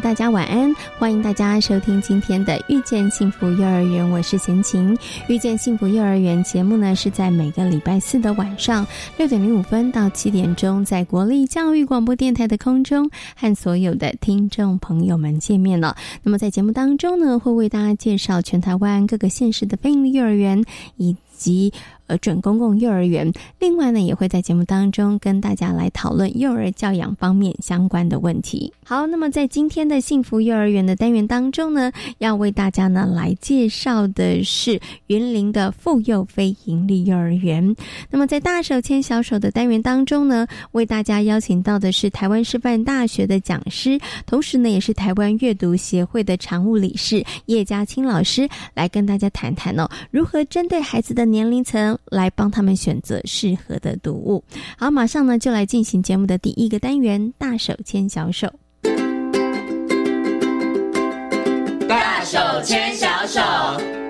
[0.00, 4.94] 大家晚安，欢迎大家收听今天的《遇见幸福幼儿园》，我是贤琴。
[5.26, 8.86] 《遇见幸福幼儿园》节目呢是在每个礼拜四的晚上
[9.16, 15.96] 六点零五分到七点钟，在国立教育广播电台的空中和所有的听众朋友们见面了。
[16.22, 20.62] 那么在节目当中呢，会为大家介绍全台湾各个县市的非营利幼儿园
[20.98, 21.72] 以及。
[22.06, 28.72] 呃，准公共幼儿园，另外呢，也会在节目当中跟大家来讨论幼儿教养方面相关的问题。
[28.84, 37.74] 好，那么在今天的幸福幼儿园的单元当中呢，要为大家呢来介绍的是云林的妇幼非营利幼儿园。
[38.10, 51.95] 那么在大手牵小手的单元当中呢，为大家邀请到的是台湾师范大学的讲师，同时呢，也是台湾阅读协会的常务理事叶嘉青老师，来跟大家谈谈哦，如何针对孩子的年龄层。
[52.06, 54.42] 来帮他们选择适合的读物。
[54.78, 58.52] 好，马上呢就来进行节目的第一个单元——大手牵小手。
[61.88, 64.05] 大手牵小手。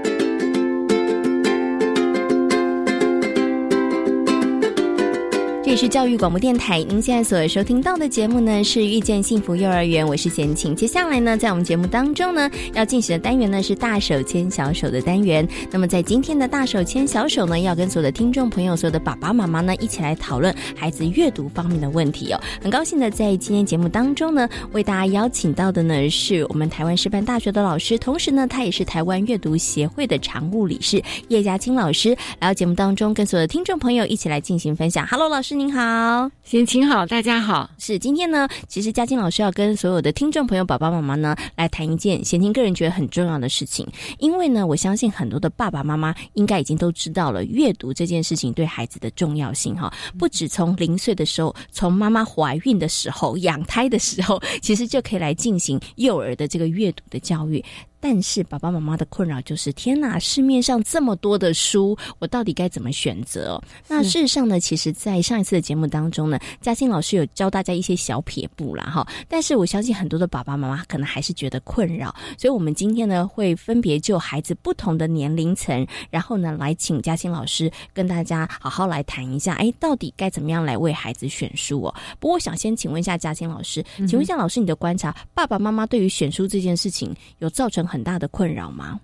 [5.76, 10.74] 是教育广播电台，您现在所收听到的节目呢是遇见幸福幼儿园，我是贤晴。
[10.74, 15.46] 接下来呢，在我们节目当中呢，要进行的单元呢是大手牵小手的单元。
[15.70, 22.40] 那么在今天的大手牵小手呢，要跟所有的听众朋友、所有的爸爸妈妈呢一起来讨论孩子阅读方面的问题哦。
[22.62, 35.06] 很高兴的在今天节目当中呢，为大家邀请到的呢是我们台湾师范大学的老师，同时呢，他也是台湾阅读协会的常务理事叶嘉青老师，来到节目当中跟所有的听众朋友一起来进行分享。
[35.06, 35.54] Hello，老师。
[35.65, 37.70] 您好，先请好，大家好。
[37.78, 43.86] 是今天呢，其实嘉靖老师要跟所有的听众朋友、爸爸妈妈呢来谈一件贤婷个人觉得很重要的事情。
[44.18, 49.92] 因为呢，我相信很多的爸爸妈妈应该已经都知道了阅读这件事情对孩子的重要性哈。
[50.18, 57.64] 不止从零岁的时候，从妈妈怀孕的时候、养胎的时候，其实就可以来进行幼儿的这个阅读的教育。
[58.00, 63.60] 但是爸爸妈妈的困扰就是：天哪，市面上这么多的书，我到底该怎么选择？
[63.88, 69.06] 那事实上呢，其实，在上一次的节目当中呢，嘉欣老师有教大家一些小撇步啦，哈。
[69.28, 81.94] 但是我相信很多的爸爸妈妈可能还是觉得困扰，所以我们今天呢，会分别就孩子不同的年龄层，然后呢，来请嘉欣老师跟大家好好来谈一下，哎，到底该怎么样来为孩子选书哦？
[82.20, 89.00] 不过，我想先请问一下嘉欣老师，请问一下老师，你的观察，爸爸妈妈对于选书这件事情有造成很很大的困扰吗？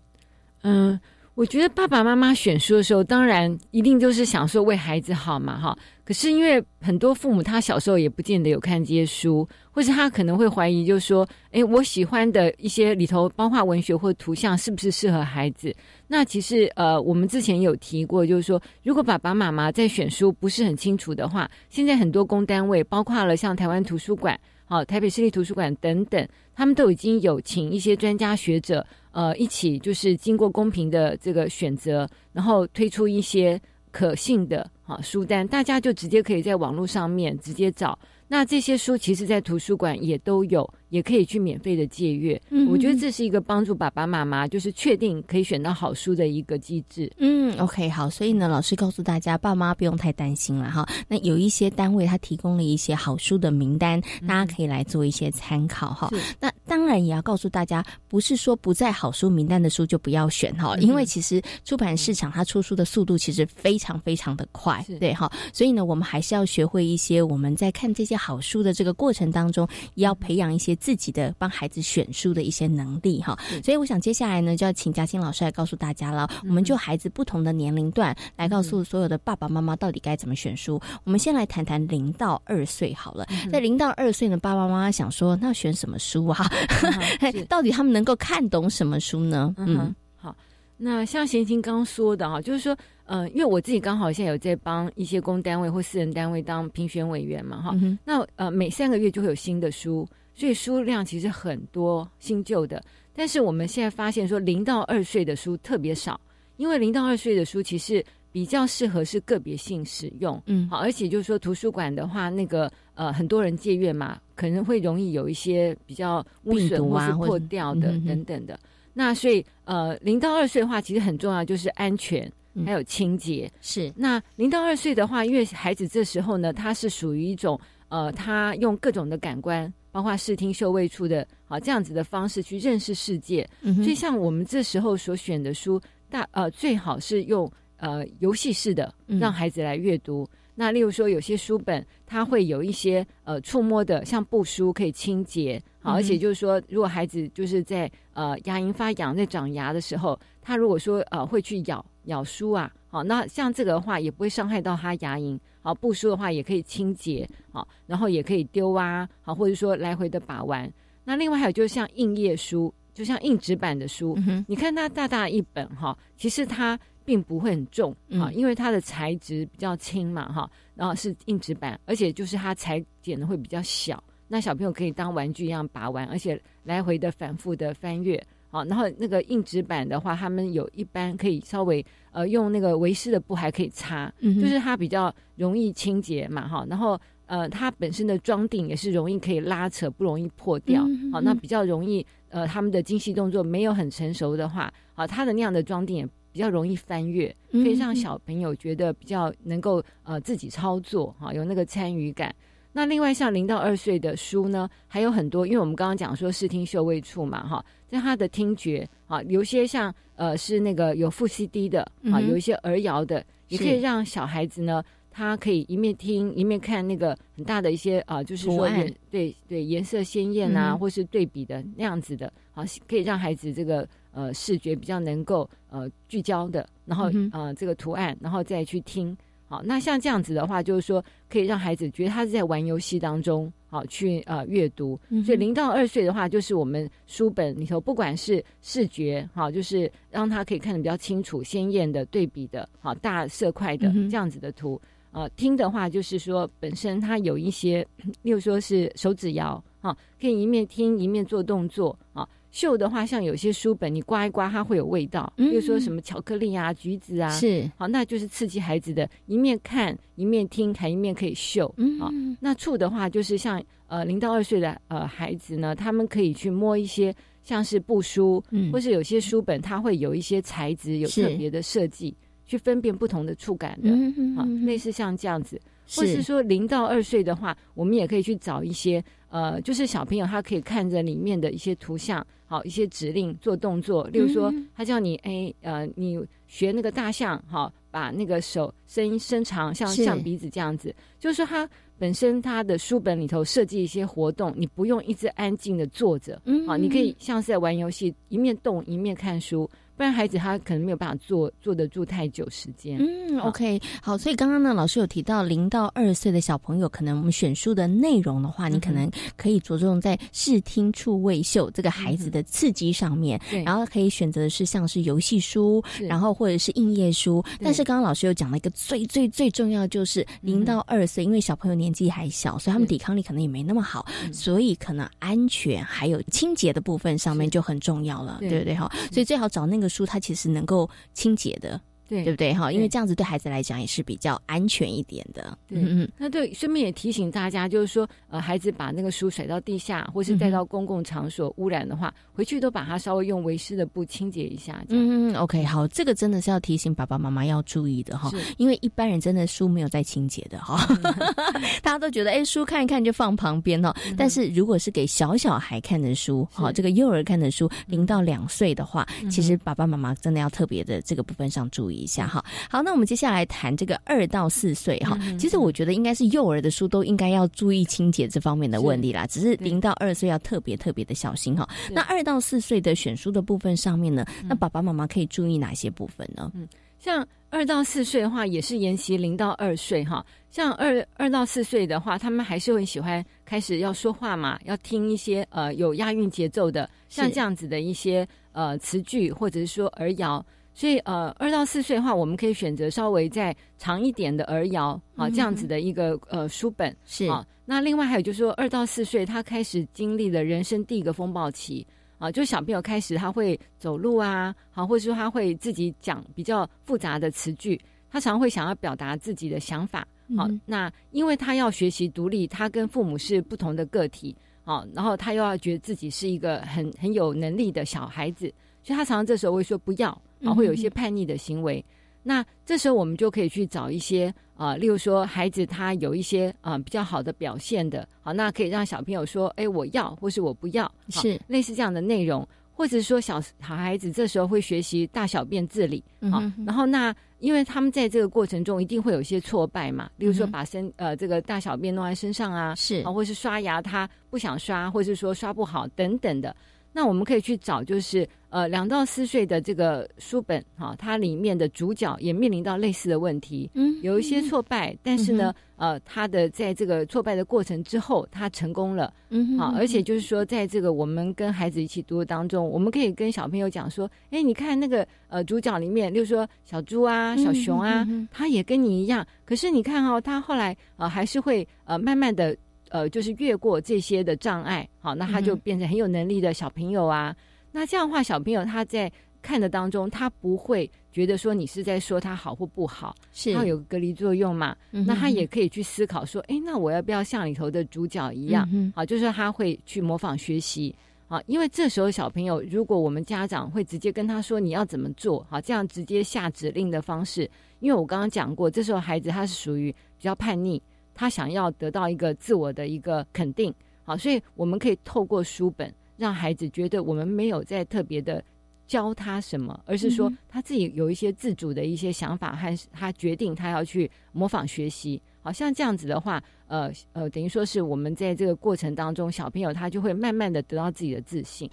[0.62, 1.00] 嗯，
[1.34, 5.76] 我觉得爸爸妈妈选书的时候，当然一定都是想说为孩子好嘛，哈。
[6.04, 15.74] 可是因为很多父母他小时候也不见得有看这些书，或者他可能会怀疑，就是说，哎，我喜欢的一些里头，包括文学或图像，是不是适合孩子？
[16.06, 24.38] 那其实呃，我们之前有提过，就是说，如果爸爸妈妈在选书不是很清楚的话，现在很多公单位，包括了像台湾图书馆。
[24.72, 33.60] 好，台北市立图书馆等等，他们都已经有请一些专家学者，呃，一起就是经过公平的这个选择，然后推出一些
[33.90, 37.98] 可信的啊书单，大家就直接可以在网络上面直接找。
[38.28, 40.66] 那这些书其实，在图书馆也都有。
[40.92, 47.10] 也可以去免费的借阅，嗯我觉得这是一个帮助爸爸妈妈就是确定可以选到好书的一个机制。
[47.16, 50.86] 嗯，OK，好，所以呢，老师告诉大家，爸妈不用太担心了哈。
[51.08, 53.98] 那有一些单位他提供了一些好书的名单，
[54.28, 56.10] 大家可以来做一些参考哈。
[56.38, 65.32] 那当然也要告诉大家，不是说不在好书名单的书就不要选哈，因为其实出版市场它出书的速度其实非常非常的快，对哈。
[65.54, 70.76] 所以呢，我们还是要学会一些我们在看这些好书的这个过程当中，也要培养一些。
[70.82, 76.28] 自己的帮孩子选书的一些能力哈，所以我想接下来呢，就要请嘉欣老师来告诉大家了。
[76.42, 80.80] 我们就孩子不同的年龄段来告诉所有的爸爸妈妈到底该怎么选书。
[81.04, 86.50] 我们先来谈谈零到二岁好了，在零到二岁呢，爸爸妈妈想说，那选什么书啊？
[87.48, 89.54] 到底他们能够看懂什么书呢？
[89.58, 90.34] 嗯，好，
[90.76, 92.76] 那像贤青刚说的哈，就是说。
[93.04, 102.82] 呃，因为我自己刚好现在有在帮一些公单位或私人单位当评选委员嘛，哈，那呃每三个月就会有新的书，所以书量其实很多新旧的。
[103.14, 106.18] 但是我们现在发现说，零到二岁的书特别少，
[106.56, 118.58] 因为零到二岁的书其实比较适合是个别性使用，嗯，好，而且就是说图书馆的话，那个呃很多人借阅嘛，可能会容易有一些比较污损或是破掉的等等的。
[118.94, 122.30] 那所以呃零到二岁的话，其实很重要就是安全
[122.64, 123.52] 还有清洁。
[123.60, 129.70] 是那零到二岁的话，因为孩子这时候呢，他是属于一种呃他用各种的感官。
[129.92, 133.48] 包括视听嗅味触的，好这样子的方式去认识世界。
[133.62, 135.80] 所以像我们这时候所选的书，
[136.10, 140.28] 大呃最好是用呃游戏式的，让孩子来阅读。
[140.54, 145.60] 那例如说有些书本，它会有一些呃触摸的，像布书可以清洁。
[145.80, 155.38] 好，而且就是说，如果孩子就是在呃牙龈发痒、在长牙的时候，他如果说呃会去咬咬书啊，好，那像这个的话也不会伤害到他牙龈。
[155.62, 160.70] 好，布书的话也可以清洁，好，然后也可以丢啊，好，或者说来回的把玩。
[161.04, 164.16] 那另外还有就是像硬页书，就像硬纸板的书，
[164.46, 178.22] 你看它大大一本哈，其实它并不会很重啊，因为它的材质比较轻嘛哈，然后是硬纸板，而且就是它裁剪的会比较小，那小朋友可以当玩具一样把玩，而且来回的反复的翻阅。
[178.50, 186.66] 好，然后那个硬纸板的话，他们有一般可以稍微呃用那个维湿的布还可以擦，就是它比较容易清洁嘛，哈。
[186.68, 190.86] 然后呃，它本身的装订也是容易可以拉扯，不容易破掉。
[191.10, 202.34] 好，那比较容易呃，他们的精细动作没有很成熟的话，好，它的那样的装订也比较容易翻阅，可以让小朋友觉得比较能够呃自己操作，哈，有那个参与感。
[202.72, 218.66] 那另外像零到二岁的书呢，还有很多，因为我们刚刚讲说视听嗅味触嘛，哈，在他的听觉啊，有些像呃是那个有副 CD 的啊，有一些儿谣的，也可以让小孩子呢，他可以一面听一面看那个很大的一些啊，就是说
[219.10, 229.16] 对对颜色鲜艳啊，或是对比的那样子的，好，可以让孩子这个呃视觉比较能够呃聚焦的，然后呃这个图案，然后再去听。
[229.48, 234.98] 好，那像这样子的话，就是说可以让孩子觉得他是在玩游戏当中，好去呃阅读。
[235.26, 244.80] 所以零到二岁的话，就是我们书本里头，不管是视觉，好，就是让他可以看得比较清楚、鲜艳的对比的，好大色块的这样子的图。
[245.10, 247.86] 呃，听的话就是说本身它有一些，
[248.22, 252.26] 例如说是手指摇，啊，可以一面听一面做动作，啊。
[252.52, 255.32] 嗅的话，像有些书本，你刮一刮，它会有味道。
[255.36, 257.68] 比如说什么巧克力啊、橘子啊，是。
[257.76, 261.74] 好，那就是刺激孩子的一面看一面听，还一面可以嗅。
[261.78, 267.12] 嗯，好，那触的话，就是像呃零到二岁的呃孩子呢，他们可以去摸一些
[267.42, 272.14] 像是布书，或是有些书本，它会有一些材质有特别的设计，
[272.44, 273.90] 去分辨不同的触感的。
[274.36, 275.58] 啊，类似像这样子，
[275.94, 282.26] 或是说零到二岁的话，我们也可以去找一些呃，就是小朋友他可以看着里面的一些图像。
[282.44, 291.66] 好，一些指令做动作，例如说，他叫你哎呃，你学那个大象，好，把那个手伸伸长，像像鼻子这样子，就是说，他
[291.98, 299.66] 本身他的书本里头设计一些活动，你不用一直安静的坐着，好，你可以像是在玩游戏，一面动一面看书。
[299.96, 302.98] 不然孩子他可能没有办法坐坐得住太久时间。
[302.98, 317.44] 嗯，OK，好，所以刚刚呢，老师有提到零到二岁的小朋友，可能我们选书的内容的话，你可能可以着重在视听触味嗅这个孩子的刺激上面，然后可以选择的是像是游戏书，然后或者是硬页书。
[317.60, 328.58] 但是刚刚老师有讲了一个最最最重要，就是零到二岁，因为小朋友年纪还小，所以他们抵抗力可能也没那么好，所以可能安全还有清洁的部分上面就很重要了，对。
[328.58, 328.74] 不对？
[328.74, 329.91] 哈，所以最好找那个。
[329.92, 331.80] 书它其实能够清洁的。
[332.12, 332.70] 对，对不对哈？
[332.70, 335.56] 因为这样子对孩子来讲也是比较安全一点的。
[335.70, 336.12] 嗯嗯。
[336.18, 344.84] 那对，顺便也提醒大家，就是说，呃，孩子把那个书甩到地下，或是带到公共场所污染的话，回去都把它稍微用维湿的布清洁一下。
[344.90, 345.34] 嗯嗯。
[345.36, 350.86] OK，好，这个真的是要提醒爸爸妈妈要注意的哈，因为一般人真的书没有在清洁的哈。
[351.80, 353.96] 大家都觉得哎，书看一看就放旁边哈。
[354.18, 362.01] 但是如果是给小小孩看的书，哈，这个幼儿看的书，零到两岁的话，其实爸爸妈妈真的要特别的这个部分上注意。
[362.02, 365.18] 一下哈，好，那我们接下来谈这个二到四岁哈。
[365.38, 371.68] 其实我觉得应该是幼儿的书都应该要注意清洁这方面的问题啦，只是零到二岁要特别特别的小心哈。
[371.90, 376.50] 那二到四岁的选书的部分上面呢，那爸爸妈妈可以注意哪些部分呢？
[376.54, 376.68] 嗯，
[376.98, 380.24] 像二到四岁的话，也是沿袭零到二岁哈。
[380.50, 390.44] 像二二到四岁的话，他们还是会喜欢开始要说话嘛，要听一些呃有押韵节奏的，像这样子的一些呃词句，或者是说儿谣。
[390.74, 397.46] 所以，呃，二到四岁的话，我们可以选择稍微再长一点的儿谣啊，这样子的一个呃书本是啊。
[397.64, 401.86] 那另外还有就是说，二到四岁他开始经历了人生第一个风暴期
[402.18, 410.06] 啊，就小朋友开始他会走路啊，好，或者说他会自己讲比较复杂的词句，他常会想要表达自己的想法。
[410.36, 418.52] 好，那因为他要学习独立，他跟父母是不同的个体，好，然后他又要觉得自己是一个很很有能力的小孩子，
[418.82, 421.84] 所以他常常这时候会说不要，啊，会有一些叛逆的行为。
[422.24, 431.40] 那这时候我们就可以去找一些啊，例如说孩子他有一些啊比较好的表现的，好，那可以让小朋友说，哎，我要，或是我不要，是。
[431.48, 443.02] 类似这样的内容，或者是说小好孩子这时候会学习大小便自理，好，然后那因为他们在这个过程中一定会有一些挫败嘛，例如说把身呃这个大小便弄在身上啊，是。
[443.02, 446.54] 啊，或是刷牙他不想刷，或是说刷不好等等的。
[446.92, 472.54] 那我们可以去找，就是呃，两到四岁的这个书本哈，它里面的主角也面临到类似的问题，嗯，有一些挫败，但是呢，呃，他的在这个挫败的过程之后，他成功了，嗯，好，而且就是说，在这个我们跟孩子一起读的当中，我们可以跟小朋友讲说，哎，你看那个呃主角里面，例如说小猪啊、小熊啊，他也跟你一样，可是你看哦，他后来呃还是会呃慢慢的。
[472.92, 477.34] 呃，就是越过这些的障碍，好，那他就变成很有能力的小朋友啊。
[477.72, 484.76] 那这样的话，小朋友他在看的当中，他不会觉得说你是在说他好或不好，是他有隔离作用嘛？
[484.90, 488.68] 那他也可以去思考说，哎，那我要不要像里头的主角一样？
[488.94, 490.94] 好，就是他会去模仿学习
[491.28, 491.42] 啊。
[491.46, 500.80] 因为这时候小朋友，如果我们家长会直接跟他说你要怎么做，好，这样直接下指令的方式，因为我刚刚讲过，这时候孩子他是属于比较叛逆。
[501.14, 503.72] 他想要得到一个自我的一个肯定，
[504.04, 508.42] 好，所以我们可以透过书本让孩子觉得我们没有在特别的
[508.86, 515.20] 教他什么，而是说他自己有一些自主的一些想法，和他决定他要去模仿学习。
[515.44, 521.68] 好像这样子的话，呃呃，等于说是我们在这个过程当中，小朋友他就会慢慢的得到自己的自信。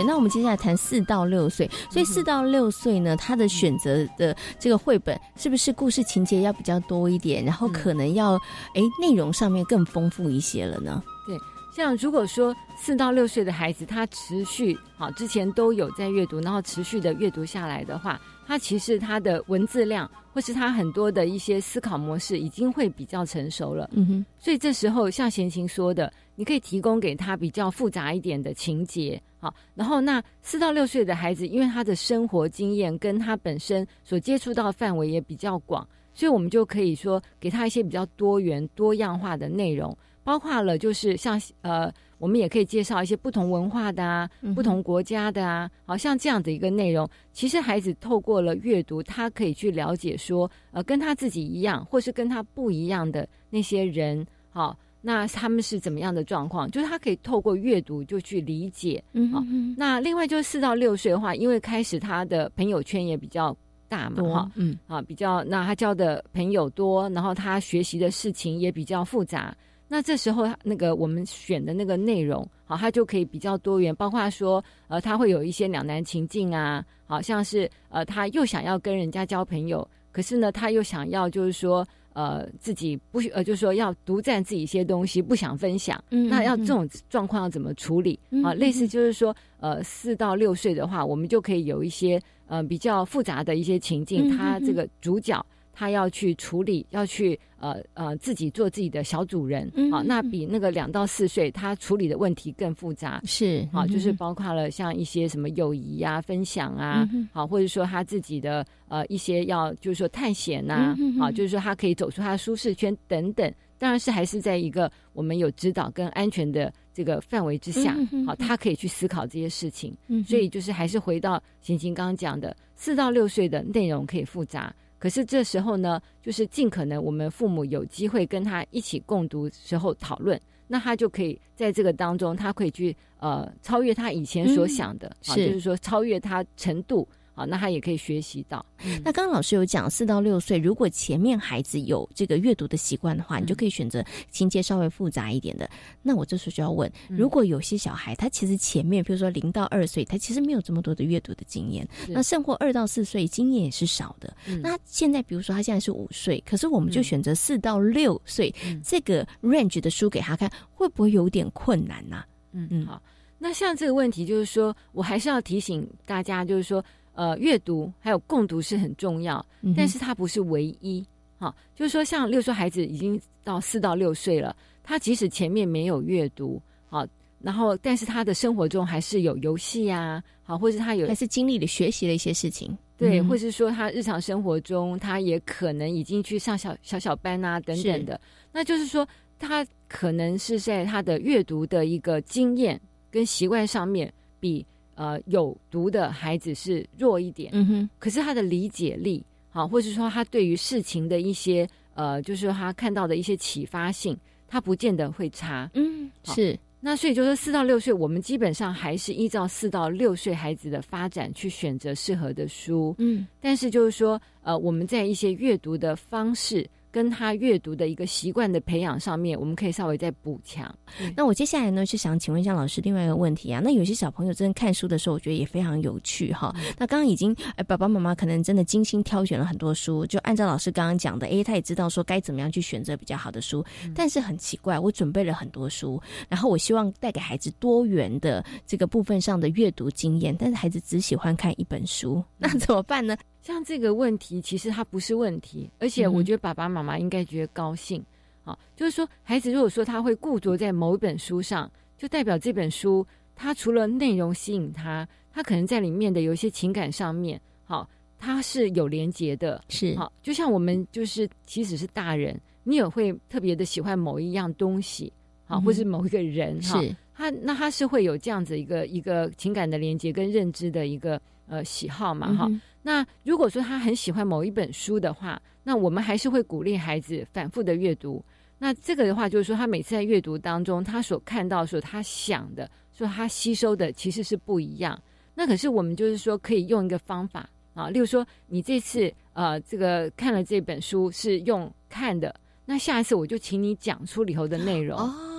[0.00, 8.34] 那我们接下来谈四到六岁，所以四到六岁呢，他的选择的这个绘本是不是故事情节要比较多一点，然后可能要
[8.74, 11.02] 哎内容上面更丰富一些了呢？
[11.26, 11.38] 对，
[11.74, 18.20] 像如果说四到六岁的孩子，他持续好之前都有在阅读，然后持续的阅读下来的话。
[18.46, 23.88] 他其实他的文字量，或是他很多的一些思考模式，已经会比较成熟了。
[23.94, 29.54] 嗯哼，所以这时候像贤琴说的，你可以提供给他比较复杂一点的情节，好。
[29.74, 41.92] 然后那四到六岁的孩子，因为他的生活经验跟他本身所接触到的范围也比较广，所以我们就可以说给他一些比较多元多样化的内容，包括了就是像呃。
[42.18, 47.06] 我们也可以介绍一些不同文化的啊，不同国家的啊，好像这样的一个内容。
[47.34, 54.74] 其实孩子透过了阅读，他可以去了解说，呃，跟他自己一样，或是跟他不一样的那些人，好，
[55.06, 56.70] 那他们是怎么样的状况？
[56.70, 59.04] 就是他可以透过阅读就去理解。
[59.12, 59.44] 嗯好，
[59.76, 63.54] 那另外就是四到六岁的话，因为开始他的朋友圈也比较
[63.86, 69.54] 大嘛，哈，嗯，啊，比较那他交的朋友多，然后他学习的事情也比较复杂。
[69.86, 88.18] 那这时候，那个我们选的那个内容，好，他就可以比较多元，包括说，呃，他会有一些两难情境啊，好像是，呃，他又想要跟人家交朋友，可是呢，他又想要就是说，呃，自己不，呃，就是说要独占自己一些东西，不想分享，那要这种状况要怎么处理？
[88.42, 95.44] 啊，类似就是说，呃，四到六岁的话，我们就可以有一些，呃，比较复杂的一些情境，他这个主角。
[95.74, 119.92] 他要去处理，要去呃呃自己做自己的小主人，啊，那比那个两到四岁他处理的问题更复杂，是好，就是包括了像一些什么友谊啊、分享啊，好，或者说他自己的呃一些要就是说探险呐，好，就是说他可以走出他的舒适圈等等，当然是还是在一个我们有指导跟安全的这个范围之下，好，他可以去思考这些事情，
[120.24, 124.72] 所以就是还是回到贤琴刚刚讲的，四到六岁的内容可以复杂。
[125.04, 137.06] 可是这时候呢，就是尽可能我们父母有机会跟他一起共读时候讨论，那他就可以在这个当中，他可以去呃超越他以前所想的，啊，就是说超越他程度。
[137.34, 138.64] 好，那他也可以学习到。
[139.02, 145.68] 那刚刚老师有讲，四到六岁，如果前面孩子有这个阅读的习惯的话，你就可以选择情节稍微复杂一点的。
[146.00, 154.32] 那我这时候就要问，如果有些小孩他其实前面，比如说零到二岁，他其实没有这么多的阅读的经验，那甚或二到四岁经验也是少的。
[154.62, 162.22] 那现在比如说他现在是五岁，可是我们就选择四到六岁这个 range 的书给他看，会不会有点困难呢？
[162.52, 163.02] 嗯嗯，好。
[163.38, 166.84] 那像这个问题，就是说我还是要提醒大家，就是说。
[167.14, 169.44] 呃，阅读还有共读是很重要，
[169.76, 171.04] 但是它不是唯一。
[171.36, 174.54] 哈，就是说，像六岁孩子已经到四到六岁了，
[174.84, 177.04] 他即使前面没有阅读，好，
[177.40, 188.18] 然后但是他的生活中还是有游戏呀，好，或者他有还是经历了学习的一些事情，对，或是说他日常生活中他也可能已经去上小小小班啊等等的，
[188.52, 189.06] 那就是说
[189.36, 192.80] 他可能是在他的阅读的一个经验
[193.10, 194.64] 跟习惯上面比
[194.94, 204.16] 呃有毒的孩子是弱一点，嗯哼，可是他的理解力，好，或者说他对于事情的一些呃，就是他看到的一些启发性。
[204.46, 206.56] 他不见得会差，嗯，是。
[206.78, 213.26] 那所以就是四到六岁，我们基本上还是依照四到六岁孩子的发展去选择适合的书，嗯。
[213.40, 216.64] 但是就是说，呃，我们在一些阅读的方式。
[216.94, 220.72] 跟他阅读的一个习惯的培养上面，我们可以稍微再补强。
[221.16, 223.60] 那我接下来呢是想请问一下老师另外一个问题啊。
[223.64, 226.54] 那有些小朋友真的看书的时候，我觉得也非常有趣哈。
[226.78, 233.64] 那刚刚已经，哎，爸爸妈妈可能真的精心挑选了很多书，就按照老师刚刚讲的，哎，他也知道说该怎么样去选择比较好的书。
[233.92, 243.16] 但是很奇怪，我准备了很多书，然后我希望带给孩子多元的这个部分上的阅读经验，但是孩子只喜欢看一本书，那怎么办呢？
[243.44, 248.02] 像这个问题，其实它不是问题，而且我觉得爸爸妈妈应该觉得高兴
[248.42, 248.58] 啊。
[248.74, 257.86] 就是说，孩子如果说他会固着在某一本书上，就代表这本书它除了内容吸引他，他可能在里面的有一些情感上面，好，
[258.18, 260.10] 他是有连结的，是好。
[260.22, 265.12] 就像我们就是即使是大人，你也会特别的喜欢某一样东西，
[265.44, 272.50] 好，或是某一个人，是他那他是会有这样子一个一个情感的连接跟认知的一个呃喜好嘛，哈。
[272.86, 278.22] 那如果说他很喜欢某一本书的话，那我们还是会鼓励孩子反复的阅读。
[278.58, 285.00] 那这个的话，就是说他每次在阅读当中，他所看到、所他想的、说他吸收的，其实是不一样。
[285.34, 292.34] 那可是我们就是说，可以用一个方法啊，例如说，你这次呃，这个看了这本书是用看的，
[292.66, 295.33] 那下一次我就请你讲出里头的内容。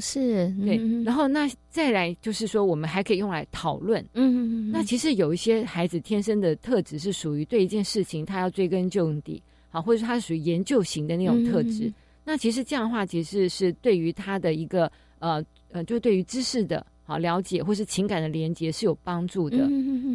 [0.00, 4.00] 是对，然后那再来就是说，我们还可以用来讨论。
[4.14, 11.92] 嗯嗯嗯，那其实有一些孩子天生的特质是属于对一件事情他要追根究底，好，或者他是属于研究型的那种特质。
[12.24, 19.68] 那其实这样的话，其实是对于他的一个呃呃，就对于知识的好了解，或是情感的连接是有帮助的。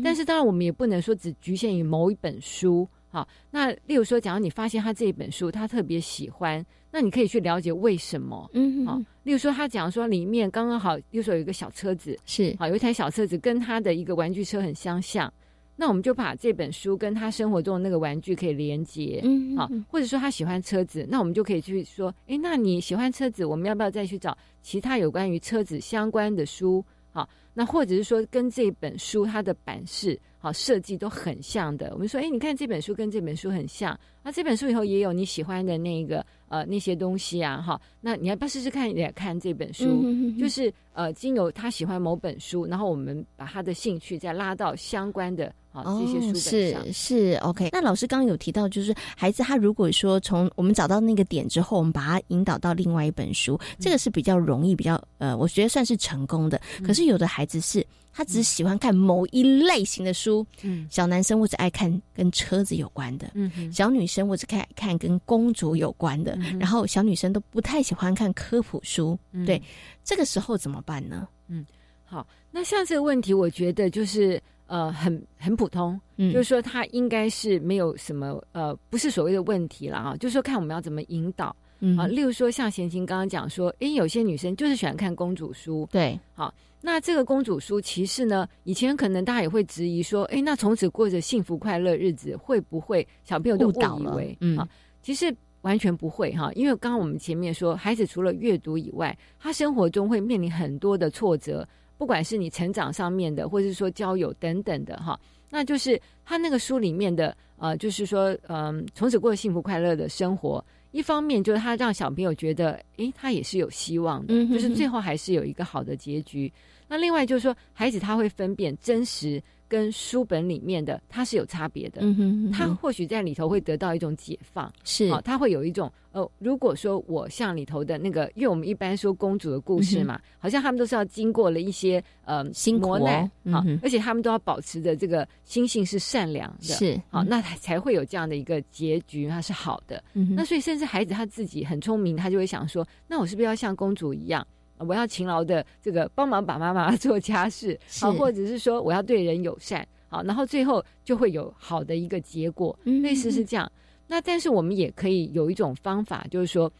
[0.03, 2.87] 但是当然，我们也不能说只局限于某一本书。
[3.13, 8.49] 好，那例如说，假如你发现他这一本书他特别喜欢，那你可以去了解为什么。
[8.53, 15.31] 嗯，好，例如说他讲说里面刚刚好，例如说有一个小车子，是好有一台小车子跟他的一个玩具车很相像，
[15.75, 19.21] 那我们就把这本书跟他生活中的那个玩具可以连接。
[19.23, 26.83] 嗯，好，或者说他喜欢车子，那我们就可以去说，哎，那你喜欢车子，我们要不要再去找其他有关于车子相关的书？
[27.11, 30.19] 好，那或者是说跟这本书它的版式。
[30.43, 31.89] 好，设计都很像的。
[31.93, 34.29] 我们说，哎，你看这本书跟这本书很像啊。
[34.29, 37.79] 这本书以后也有你喜欢的那个呃那些东西啊，哈。
[38.01, 40.03] 那你要不要试试看也看这本书？
[40.37, 46.85] 就是呃，经由他喜欢某本书，然后我们把他的兴趣再拉到相关的啊这些书本上。
[46.85, 47.69] 是是 OK。
[47.73, 56.61] 那老师刚刚有提到，就是孩子他如果说从我们找到那个点之后，我们把他引导到另外一本书，这个是比较容易，比较呃，我觉得算是成功的。
[56.85, 57.85] 可是有的孩子是。
[58.15, 69.59] 他只喜欢看某一类型的书，嗯，小男生我只爱看跟车子有关的，嗯，小女生我只看看跟公主有关的，然后小女生都不太喜欢看科普书，对，
[70.03, 71.27] 这个时候怎么办呢？
[71.47, 71.65] 嗯，
[72.05, 74.39] 好，那像这个问题，我觉得就是
[74.73, 81.55] 呃，很很普通，嗯，就是说他应该是没有什么呃，不是所谓的问题了啊，就是说看我们要怎么引导。
[81.79, 94.37] 嗯啊，例如说像贤琴刚刚讲说，诶，有些女生就是喜欢看公主书，对，好，那这个公主书其实呢，以前可能大家也会质疑说，诶，那从此过着幸福快乐日子，会不会小朋友都误以为？
[94.41, 94.67] 嗯，啊
[95.03, 95.31] 其实
[95.61, 101.67] 完全不会哈，因为刚刚我们前面说，孩子除了阅读以外，他生活中会面临很多的挫折，
[102.03, 105.17] 不管是你成长上面的，或者是说交友等等的哈，
[105.49, 110.61] 那就是他那个书里面的，呃，就是说，嗯，从此过幸福快乐的生活。
[110.91, 116.51] 一方面就是他让小朋友觉得，诶，他也是有希望的，就是最后还是有一个好的结局。
[116.89, 119.41] 那另外就是说，孩子他会分辨真实。
[119.73, 125.05] 跟书本里面的它是有差别的，嗯哼，他或许在里头会得到一种解放，是。
[125.05, 132.45] 啊，他会有一种呃，如果说我像里头的那个，因为我们一般说公主的故事嘛，好像他们都是要经过了一些呃
[132.79, 137.01] 磨难啊，而且他们都要保持着这个心性是善良的，是。
[137.09, 140.03] 好，那才才会有这样的一个结局，它是好的。
[140.13, 144.45] 那所以甚至孩子他自己很聪明，他就会想说，那我是不是要像公主一样？
[144.79, 153.71] 我要勤劳的这个帮忙把妈妈 做家事，好，或者是说我要对人友善，好，然后最后就会有好的一个结果，类似是这样。
[154.07, 156.71] 那但是我们也可以有一种方法，就是说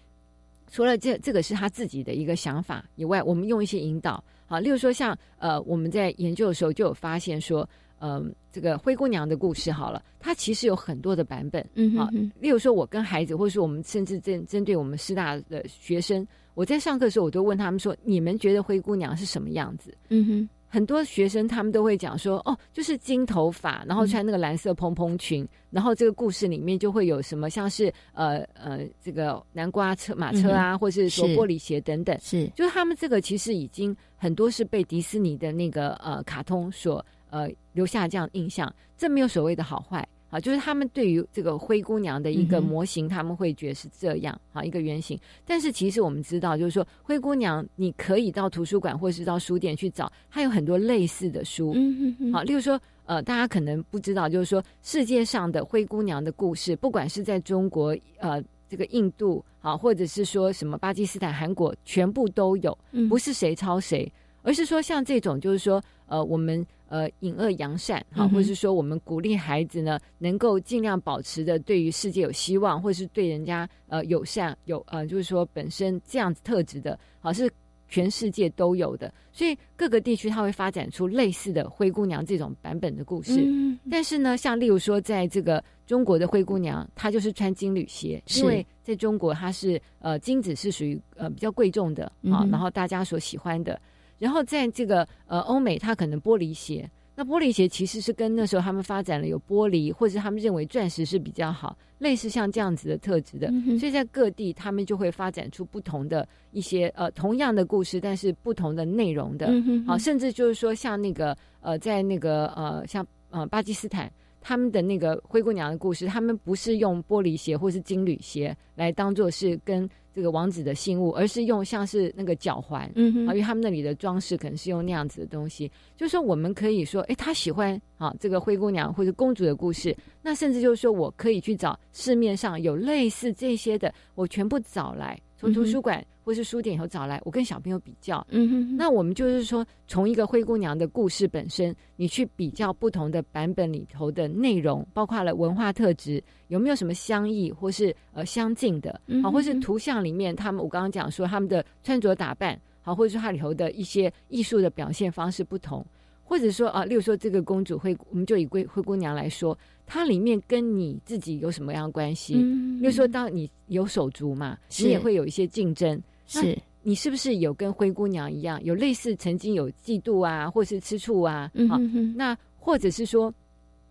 [0.70, 7.68] 除了这这个是他自己的一个想法以外，我们用一些引导，好，例如说像呃我们在研究的时候就有发现说，
[8.00, 19.96] 嗯，这个灰姑娘的故事好了，它其实有很多的版本，嗯好，例如说我跟孩子，或者说我们甚至针针对我们师大的学生，我在上课的时候，我都问他们说，你们觉得灰姑娘是什么样子？
[20.10, 20.50] 嗯哼。
[20.74, 40.04] 很多学生他们都会讲说，哦，就是金头发，然后穿那个蓝色蓬蓬裙，然后这个故事里面就会有什么，像是呃呃，这个南瓜车、马车啊，或是说玻璃鞋等等，是，就是他们这个其实已经很多是被迪士尼的那个呃卡通所呃留下这样印象，这没有所谓的好坏。
[40.34, 45.16] 啊，就是他们对于这个灰姑娘的一个模型，他们会觉得是这样啊，一个原型。
[45.46, 51.74] 但是其实我们知道，就是说灰姑娘，你可以到图书馆或是到书店去找，它有很多类似的书。
[51.76, 52.34] 嗯嗯。
[52.34, 62.76] 好，例如说，呃，大家可能不知道，就是说世界上的灰姑娘的故事，不管是在中国、呃这个印度啊，或者是说什么巴基斯坦、韩国，全部都有，
[63.08, 66.66] 不是谁抄谁，而是说像这种，就是说，呃，我们。
[66.94, 77.50] 呃，隐恶扬善，哈，或者是说，我们鼓励孩子呢，能够尽量保持着对于世界有希望，或是对人家呃友善，有呃，就是说本身这样子特质的，好是
[77.88, 83.44] 全世界都有的，所以各个地区它会发展出类似的灰姑娘这种版本的故事。
[83.90, 93.82] 但是呢，像例如说，在这个中国的灰姑娘，她就是穿金缕鞋，因为在中国它是呃金子是属于呃比较贵重的啊，然后大家所喜欢的。
[94.24, 109.52] 然后在这个呃欧美，它可能玻璃鞋，那玻璃鞋其实是跟那时候他们发展了有玻璃，或者他们认为钻石是比较好，类似像这样子的特质的，所以在各地他们就会发展出不同的一些呃同样的故事，但是不同的内容的，
[109.86, 114.10] 好，甚至就是说像那个呃在那个呃像呃巴基斯坦。
[114.46, 125.72] 他们的那个灰姑娘的故事，他们不是用玻璃鞋或是金缕鞋来当做是跟这个王子的信物，而是用像是那个脚环，嗯，啊，因为他们那里的装饰可能是用那样子的东西。
[125.98, 135.20] 就是说，我们可以说，哎，他喜欢啊这个灰姑娘或者公主的故事，那甚至就是说我可以去找市面上有类似这些的，我全部找来。
[135.44, 138.26] 从图书馆或是书店以后找来，我跟小朋友比较。
[138.30, 155.86] 嗯哼，那我们就是说，从一个灰姑娘的故事本身，你去比较不同的版本里头的内容，包括了文化特质有没有什么相异或是呃相近的，好，或是图像里面他们我刚刚讲说他们的穿着打扮，好，或者说它里头的一些艺术的表现方式不同。
[156.26, 162.36] 或者说啊，例如说这个公主灰，我们就以灰灰姑娘来说，它里面跟你自己有什么样的关系？
[162.80, 166.02] 比如说，当你有手足嘛，你也会有一些竞争。
[166.26, 171.52] 是，你是不是有跟灰姑娘一样，有类似曾经有嫉妒啊，或是吃醋啊？
[171.70, 171.78] 好，
[172.16, 173.34] 那或者是说，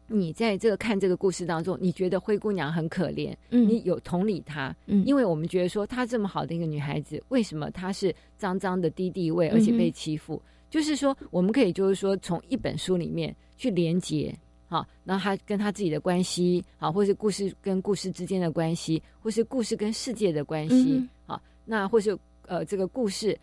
[0.08, 4.74] 你在这个看这个故事当中，你觉得灰姑娘很可怜，你有同理她，
[5.04, 10.42] 因为我们觉得说她这么好的一个女孩子，为什么她是脏脏的低地位，而且被欺负？
[10.68, 14.34] 就是说，我们可以就是说，从一本书里面去连接，
[14.72, 23.38] 好，然后他跟他自己的关系，好，或是故事跟故事之间的关系，或是故事跟世界的关系，好，那或是呃这个故事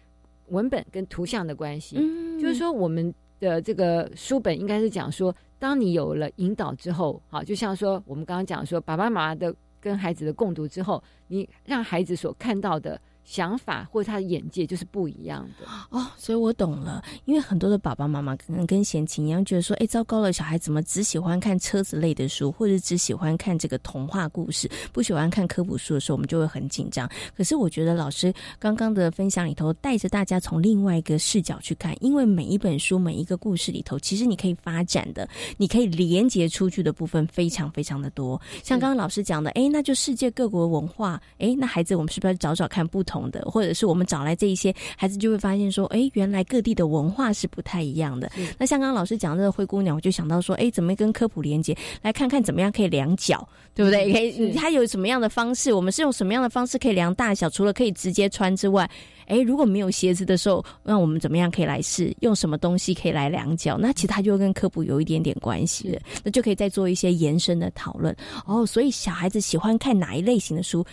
[0.48, 1.98] 文本跟图像的关系，
[2.42, 13.00] 就是说，我们的这个书本应该是讲说，当你有了引导之后，好，就像说我们刚刚讲说，爸爸妈妈的跟孩子的共读之后，你让孩子所看到的。
[13.30, 17.04] 想法或者他的眼界就是不一样的哦，所以我懂了。
[17.26, 38.42] 因为很多的爸爸妈妈可能跟贤琴一样，觉得说：“哎，糟糕了，小孩怎么只喜欢看车子类的书，或者只喜欢看这个童话故事，不喜欢看科普书的时候，我们就会很紧张。”可是我觉得老师刚刚的分享里头，带着大家从另外一个视角去看，因为每一本书、每一个故事里头，其实你可以发展的、你可以连接出去的部分非常非常的多。
[38.64, 43.19] 像刚刚老师讲的，哎，那就世界各国文化，哎，那孩子我们是不是要找找看不同？
[43.32, 48.32] 的，或者是我们找来这一些孩子，就会发现说，哎，原来各地的文化是不太一样的。
[48.60, 51.76] 那像刚刚老师讲这个灰姑娘，我就想到说，哎，怎么跟科普连接？
[52.04, 54.14] 来看看怎么样可以量脚，对不对？
[54.14, 55.74] 可以，它有什么样的方式？
[55.74, 57.50] 我们是用什么样的方式可以量大小？
[57.50, 58.90] 除了可以直接穿之外，
[59.26, 62.16] 哎，如果没有鞋子的时候，那我们怎么样可以来试？
[62.20, 63.78] 用什么东西可以来量脚？
[63.78, 66.00] 那其实它就跟科普有一点点关系了。
[66.24, 68.16] 那就可以再做一些延伸的讨论。
[68.46, 70.86] 哦，所以小孩子喜欢看哪一类型的书？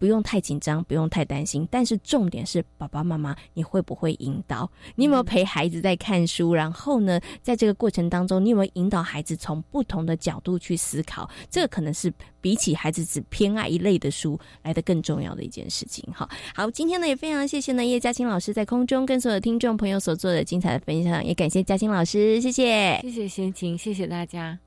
[0.00, 4.68] 不用太紧张，不用太担心，但是重点是爸爸妈妈，你会不会引导？
[4.96, 6.54] 你有没有陪孩子在看书？
[6.54, 11.28] 然后呢，在这个过程当中，你有没有引导孩子从不同的角度去思考？
[11.50, 12.10] 这个可能是
[12.40, 16.02] 比起孩子只偏爱一类的书来的更重要的一件事情。
[16.14, 24.58] 哈，好，今天呢也非常谢谢呢叶嘉欣老师在空中跟所有听众朋友所做的精彩的分享，也感谢嘉欣老师，谢谢，谢谢心情，谢谢大家。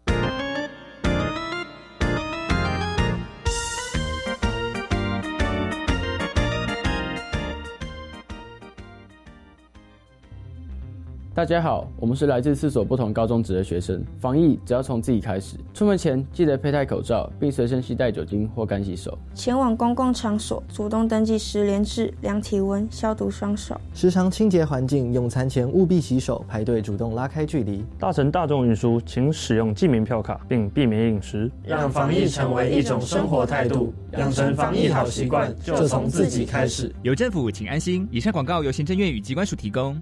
[11.35, 13.99] 大家好，我们是来自四所不同高中职的学生。
[14.19, 19.17] 防疫只要从自己开始，出门前记得佩戴口罩，并随身携带酒精或干洗手。
[19.33, 23.75] 前往公共场所，主动登记十连制，量体温，消毒双手。
[23.95, 27.83] 时常清洁环境，用餐前务必洗手，排队主动拉开距离。
[27.97, 31.49] 搭乘大众运输，请使用记名票卡，并避免饮食。
[31.65, 36.93] 让防疫成为一种生活态度，养成防疫好习惯，就从自己开始。
[37.01, 38.07] 有政府，请安心。
[38.11, 39.99] 以上广告由行政院与机关署提供。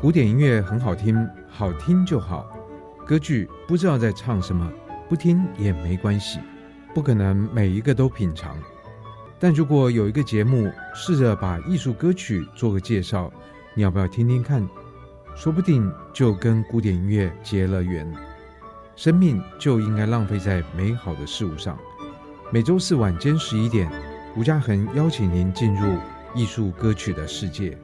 [0.00, 2.48] 古典音乐很好听，好听就好。
[3.06, 4.66] 歌剧不知道在唱什么，
[5.10, 6.40] 不听也没关系。
[6.94, 8.56] 不可能每一个都品尝，
[9.38, 13.30] 但如果有一个节目试着把艺术歌曲做个介绍，
[13.74, 14.66] 你要不要听听看？
[15.36, 18.10] 说不定就跟古典音乐结了缘。
[18.96, 21.78] 生命就应该浪费在美好的事物上。
[22.50, 23.86] 每周四晚间十一点，
[24.34, 25.98] 吴嘉恒邀请您进入
[26.34, 27.76] 艺术歌曲的世界。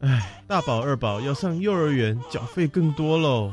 [0.00, 3.52] 唉，大宝二宝要上幼儿园，缴费更多喽。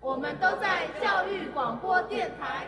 [0.00, 2.66] 我们都在教育广播电台。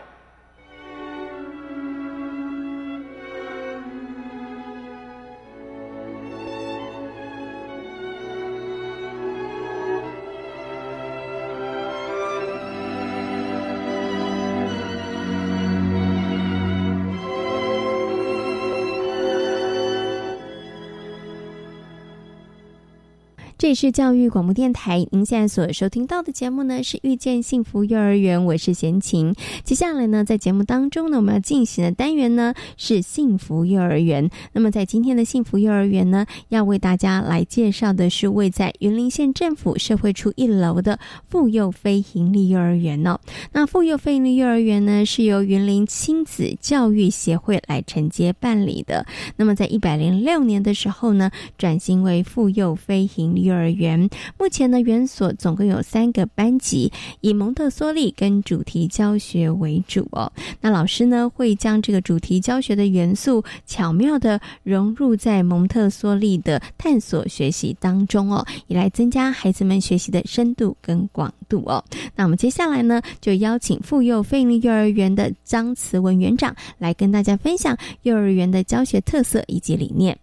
[23.63, 29.33] 这里是教育广播电台，您现在所收听到的节目呢是《遇见幸福幼儿园》，我是贤琴。
[29.63, 34.29] 接下来呢，在节目当中呢，我们要进行的单元呢是幸福幼儿园。
[34.53, 40.99] 那么在今天的幸福幼儿园呢，要为大家来介绍的是位在云林县政府社会处一楼的
[41.29, 43.21] 妇幼非营利幼儿园哦。
[43.53, 49.07] 那妇幼非营利幼儿园呢，是由云林亲子教育协会来承接办理的。
[49.37, 53.52] 那么在一百零六年的时候呢，转型为妇幼非营利。
[53.53, 60.33] 幼儿园目前呢，园所总共有三个班级，以蒙特梭利跟主题教学为主哦。
[60.63, 71.85] 那老师呢，会将这个主题教学的元素巧妙的融入在蒙特梭利的探索学习当中哦，以来增加孩子们学习的深度跟广度哦。
[72.17, 80.19] 那我们接下来呢，就邀请妇幼费力幼儿园的张慈文园长来跟大家分享幼儿园的教学特色以及理念。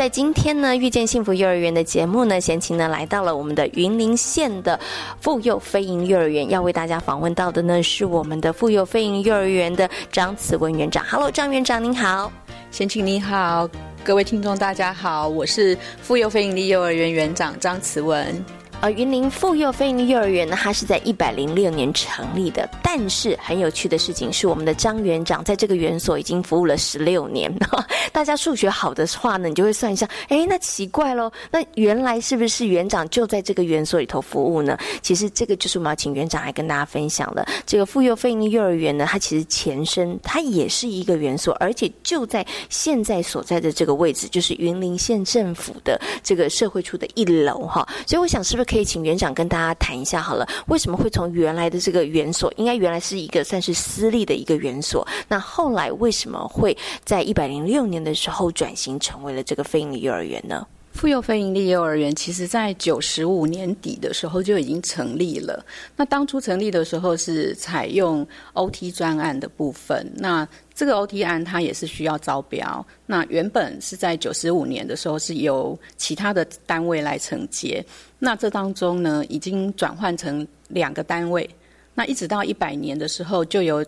[0.00, 4.80] 在今天呢，遇见幸福幼儿园的节目呢，贤琴呢来到了我们的云林县的
[5.20, 11.04] 妇幼飞营幼儿园，要为大家访问到的呢是我们的妇幼飞营幼儿园的张慈文园长。
[11.04, 12.32] Hello，张园长您好，
[12.70, 13.68] 贤琴你好，
[14.02, 18.42] 各位听众大家好，我是妇幼飞营的幼儿园园长张慈文。
[18.80, 22.66] 呃，云林妇幼飞鹰幼儿园呢，它是在一百零六年成立的。
[22.82, 27.54] 但是很有趣的事情是，我们的张园长在这个园所已经服务了十六年。
[28.10, 34.78] 大家数学好的话呢，你就会算一下，哎，那奇怪喽，那原来是不是园长就在这个园所里头服务呢？
[35.02, 37.46] 其实这个就是我们要请园长来跟大家分享的。
[37.66, 47.86] 这个妇幼飞鹰幼儿园呢，它其实前身它也是一个园所，而且就在现在所在的这个位置，就是云林县政府的这个社会处的一楼哈。
[48.06, 48.69] 所以我想，是不是？
[48.70, 60.64] 可以请园长跟大家谈一下好了，为什么会从原来的这个园所，应该原来是一个算是私立的一个园所，那后来为什么会在一百零六年的时候转型成为了这个非营利幼儿园呢？
[60.92, 65.64] 妇幼非营利幼儿园，其实在九十五年底的时候就已经成立了。
[65.96, 72.84] 那当初成立的时候是采用 OT 专案的部分，那这个 OT 案它也是需要招标。
[73.06, 77.82] 那原本是在九十五年的时候是由其他的单位来承接，
[78.18, 81.48] 那这当中呢已经转换成两个单位。
[81.94, 83.82] 那一直到一百年的时候，就由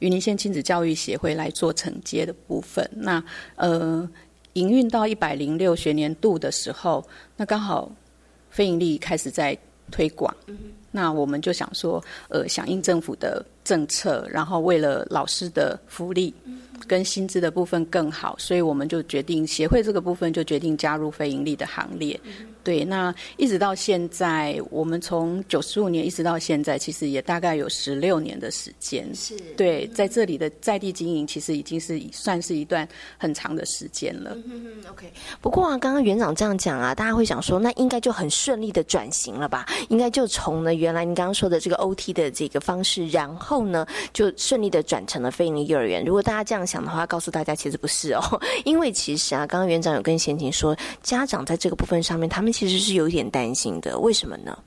[0.00, 2.86] 云林县亲子教育协会来做承接的部分。
[2.92, 3.22] 那
[3.54, 4.06] 呃。
[4.54, 7.04] 营运到一百零六学年度的时候，
[7.36, 7.90] 那刚好
[8.50, 9.56] 非盈利开始在
[9.90, 10.34] 推广，
[10.90, 16.34] 那我们就想说，呃，响应政府的政策，然后为了老师的福利
[16.86, 22.18] 跟薪资的部分更好，所以我们就决定协会这个部分就决定加入非盈利的行列。
[22.68, 29.08] 对，那一直到现在，我们从九十五年一直到现在，其实也大概有十六年的时间。
[29.14, 34.36] 是对，在这里的在地经营，其实已经是算是一段很长的时间了。
[34.44, 39.64] 嗯 OK，不过啊，刚刚园长这样讲啊，大家会想说，那应该就很顺利的转型了吧？
[39.88, 46.04] 应该就从呢原来您刚刚说的这个 OT 的这个方式，然后呢就顺利的转成了非营利幼儿园。
[46.04, 48.20] 如果大家这样想的话，告诉大家其实不是哦，
[48.66, 54.58] 因为其实啊，刚刚园长有跟贤琴说，家长在这个部分上面，他们其实是有点担心的，为什么呢？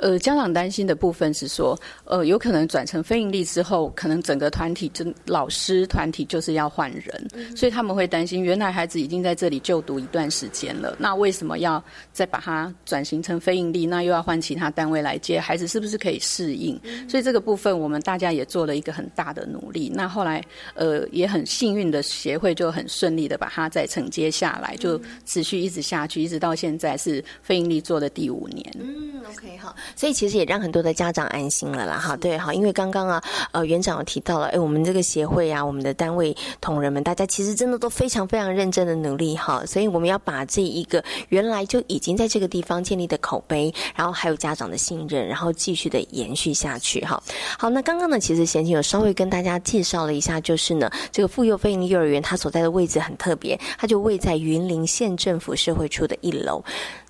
[0.00, 11.82] 呃，家长担心的部分是说，呃，有可能转成非营利之后，可能整个团体就老师团体就是要换人，所以他们会担心，原来孩子已经在这里就读一段时间了，那为什么要
[12.12, 13.86] 再把它转型成非营利？
[13.86, 16.80] 那又要换其他单位来接孩子，是不是可以适应？
[17.06, 19.92] 所以这个部分我们大家也做了一个很大的努力。
[19.94, 20.42] 那后来，
[20.74, 28.64] 呃，也很幸运的协会就很顺利的把它再承接下来，就持续一直下去，一直到现在是非盈利做的第五年。
[28.78, 29.74] 嗯，OK，好。
[29.96, 47.22] 所以其实也让很多的家长安心了啦，哈，对，哈，因为刚刚啊，呃，园长有提到了，哎，我们这个协会啊，我们的单位同仁们，大家其实真的都非常非常认真的努力哈，所以我们要把这一个原来就已经在这个地方建立的口碑，然后还有家长的信任，然后继续的延续下去哈。
[47.58, 56.62] 好，那刚刚呢，其实贤琴有稍微跟大家介绍了一下，就是呢，这个妇幼飞鹰幼儿园它所在的位置很特别，它就位在云林县政府社会处的一楼。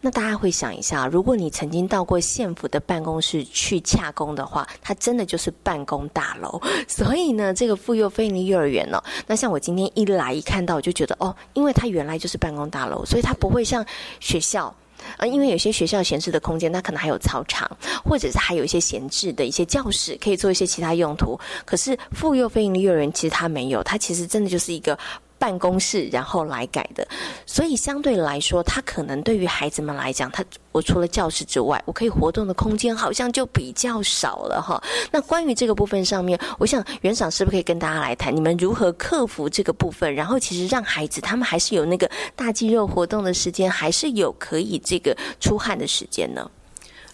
[0.02, 6.58] 那大家会想一下，如果你曾经到过县府的办公室去洽公的话，它真的就是办公大楼。
[6.88, 13.84] 所以呢，这个妇幼非营利幼儿园哦，那像我今天一来一看到，我就觉得哦，因为它原来就是办公大楼，所以它不会像
[14.20, 14.74] 学校。
[15.16, 17.70] 呃，因为有些学校闲置的空间，它可能还有操场，
[18.04, 21.38] 或者是还有一些闲置的一些教室，可以做一些其他用途。
[21.64, 24.98] 可是妇幼非营利幼儿园其实它没有，它其实真的就是一个。
[25.40, 27.08] 办公室，然后来改的，
[27.46, 34.80] 所以相对来说，他可能对于孩子们来讲，他我除了教室之外，我可以活动的空间好像就比较少了哈。
[35.10, 46.50] 那关于这个部分上面，我想园长是不是可以跟大家来谈，你们如何克服这个部分，然后其实让孩子他们还是有那个大肌肉活动的时间，还是有可以这个出汗的时间呢？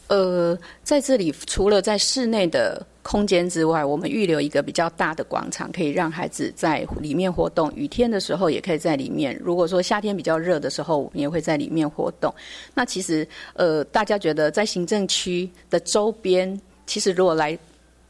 [0.08, 7.72] 呃，在这里除了在室内的空间之外，我们预留一个比较大的广场，可以让孩子在里面活动。
[7.76, 9.40] 雨天的时候也可以在里面。
[9.40, 12.34] 如果说夏天比较热的时候，我们也会在里面活动。
[12.74, 17.56] 那其实，呃，大家觉得在行政区的周边，其实如果来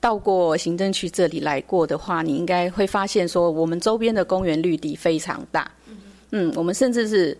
[0.01, 5.71] 到过行政区这里来过的话，你应该会发现说，我们周边的公园绿地非常大。
[6.31, 7.37] 嗯，我们甚至是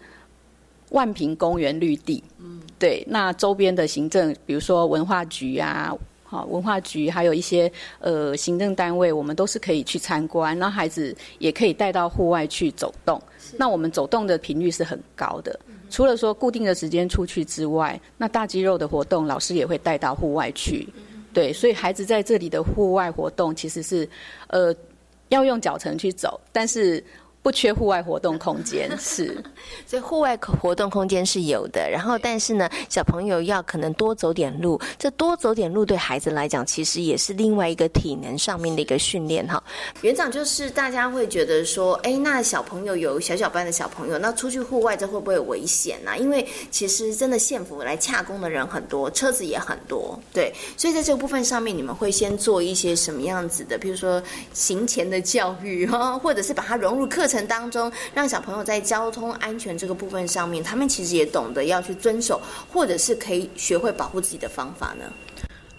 [0.91, 2.23] 万平公园绿地。
[2.39, 2.61] 嗯。
[2.79, 5.97] 对，那周边的行政，比如说文化局啊，
[6.37, 13.19] 好，文化局还有一些呃行政单位，我们都是可以去参观，那孩子也可以带到户外去走动。
[13.57, 20.87] 那我们走动的频率是很高的，除了说固定的时间出去之外，那大肌肉的活动，老师也会带到户外去。
[21.33, 24.07] 对，所以孩子在这里的户外活动其实是
[24.49, 24.75] 呃
[25.31, 27.03] 要用脚程去走，但是。
[27.47, 29.41] 不缺户外活动空间，是，
[29.87, 31.89] 所以户外活动空间是有的。
[31.89, 39.63] 然后，但是呢，小朋友要可能多走点路，这多走点路对孩子来讲，其实也是另外一个体能上面的一个训练哈。
[40.01, 46.19] 园长就是大家会觉得说，哎，那小朋友有小小班的小朋友，那出去户外这会不会危险呢？
[46.19, 50.53] 因为其实真的县府来洽工的人很多，车子也很多，对。
[50.77, 53.79] 所以在这个部分上面，你们会先做一些什么样子的？
[53.79, 54.21] 比如说
[54.53, 57.36] 行前的教育哈，或者是把它融入课程。
[57.37, 62.41] 程当中，让小朋友在交通安全这个部分上面，他们其实也懂得要去遵守，
[62.73, 65.05] 或者是可以学会保护自己的方法呢。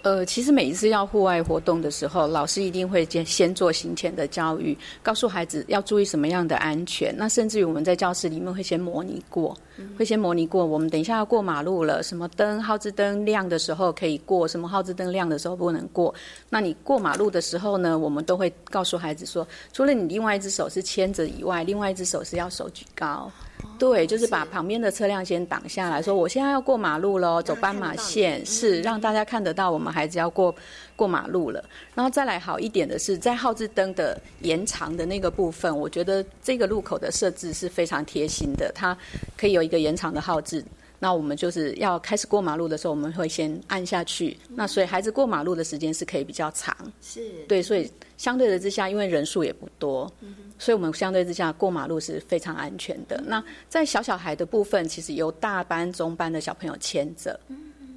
[0.02, 7.12] 呃，其实每一次要户外活动的时候，老师一定会先先做行前的教育，告诉孩子要注意什么样的安全。
[7.16, 9.56] 那甚至于我们在教室里面会先模拟过，
[9.98, 10.64] 会先模拟过。
[10.64, 16.14] 我们等一下要过马路了，什么灯、号志灯亮的时候可以过，什么号志灯亮的时候不能过。
[16.48, 23.30] 那你过马路的时候呢，我们都会告诉孩子说，除了你另外一只手是牵着以外，另外一只手是要手举高。
[23.78, 30.54] 对，就是把旁边的车辆先挡下来，说我现在要过马路喽，走斑马线，是让大家看得到我们孩子要过
[30.96, 31.64] 过马路了。
[31.94, 38.96] 然后再来好一点的是，在号志灯的延长的那个部分，我觉得这个路口的设置是非常贴心的，它
[39.36, 40.64] 可以有一个延长的号志。
[41.00, 46.76] 那我们就是要开始过马路的时候，我们会先按下去，那所以孩子过马路的时间是可以比较长。
[47.00, 50.12] 是对，所以相对的之下，因为人数也不多。
[50.58, 53.22] 所以，我们相对之下过马路是非常安全的。
[53.26, 57.38] 那在小小孩的部分，其实由大班、中班的小朋友牵着，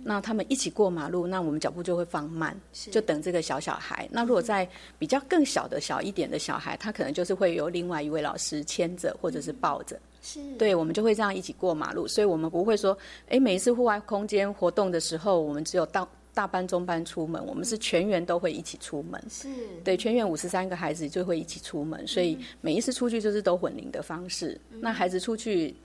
[0.03, 2.59] 那他们一起过马路，那我们脚步就会放慢，
[2.91, 4.07] 就等这个小小孩。
[4.11, 9.99] 那如果在比较更小的小一点的小孩，他可能就是会有另外一位老师牵着或者是抱着。
[10.23, 12.95] 是，对，我们就会这样一起过马路，所以我们不会说，
[13.27, 19.21] 哎，每一次户外空间活动的时候，我们只有到大班、中班出门，我们是全员都会一起出门。
[19.29, 19.47] 是，
[19.83, 24.59] 对，全员五十三个孩子就会一起出门，所以每一次出去就是都混龄的方式。
[24.79, 25.75] 那孩子出去。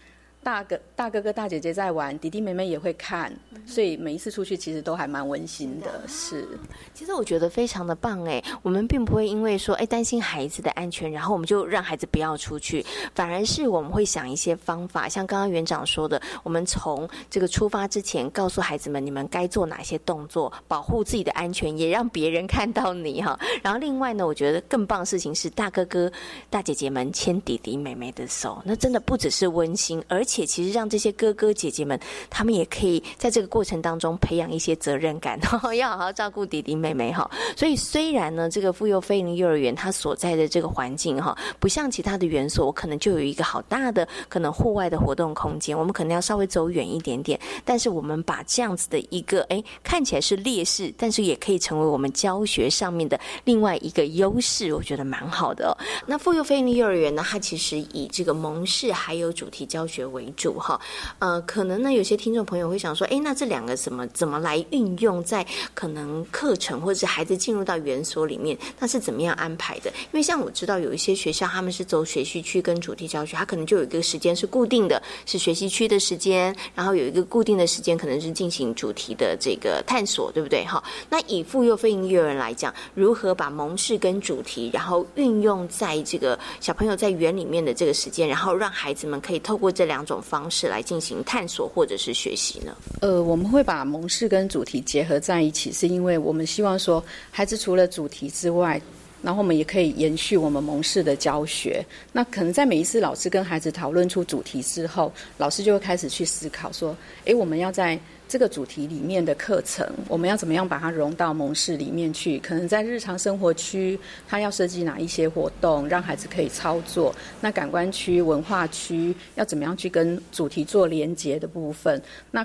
[0.47, 3.37] 大哥、大哥哥、大姐姐在玩，弟弟妹妹也会看，
[3.67, 6.01] 所以每一次出去其实都还蛮温馨的。
[6.07, 6.47] 是，
[6.95, 23.37] 其实我觉得非常的棒哎，我们并不会因为说哎担心孩子的安全，然后我们就让孩子不要出去，反而是我们会想一些方法，像刚刚园长说的，我们从这个出发之前告诉孩子们你们该做哪些动作，保护自己的安全，也让别人看到你哈。
[23.65, 26.09] 然后另外呢，我觉得更棒的事情是大哥哥、
[26.49, 30.36] 大姐姐们牵弟弟妹妹的手，那真的不只是温馨，而且。
[30.37, 35.41] 且其实让这些哥哥姐姐们，他们也可以在这个过程当中培养一些责任感，
[35.79, 37.31] 要好好照顾弟弟妹妹哈。
[37.57, 47.41] 所以虽然呢，这个妇幼飞林幼儿园它所在的这个环境哈，不像其他的园所，我可能就有一个好大的可能户外的活动空间，我们可能要稍微走远一点点。
[47.65, 55.75] 但是我们把这样子的一个哎看起来是劣势，但是也可以成为我们教学上面的另外一个优势，我觉得蛮好的。
[56.07, 60.26] 那妇幼飞林幼儿园呢，它其实以这个蒙氏还有主题教学为。
[60.27, 60.79] 为主哈，
[61.19, 69.91] 呃，可能呢，有些听众朋友会想说，哎，那这两个怎么怎么来运用在可能课程或者是孩子进入到园所里面，那是怎么样安排的？
[70.07, 80.65] 因为像我知道有一些学校他们是走学习区跟主题教学，他可能就有一个时间是固定的，是学习区的时间，然后有一个固定的时间可能是进行主题的这个探索，对不对？
[80.65, 90.17] 哈，那以妇幼非营幼儿园来讲，如何把蒙氏跟主题，然后运用在这个小朋友在园里面的这个时间，然后让孩子们可以透过这两种。
[90.27, 92.75] 方式来进行探索或者是学习呢？
[93.01, 98.81] 呃，我们会把蒙氏跟主题结合在一起，是因为我们希望说，孩子除了主题之外，
[99.27, 101.85] 然后我们也可以延续我们蒙氏的教学。
[102.13, 107.99] 那可能在每一次老师跟孩子讨论出主题之后，老师就会开始去思考说，哎，我们要在。
[108.29, 112.41] 这个主题里面的课程，我们要怎么样把它融到蒙氏里面去？
[112.41, 113.97] 可能在日常生活区，
[114.27, 117.15] 它要设计哪一些活动，让孩子可以操作？
[117.41, 122.03] 那感官区、文化区要怎么样去跟主题做连接的部分？
[122.33, 122.45] 那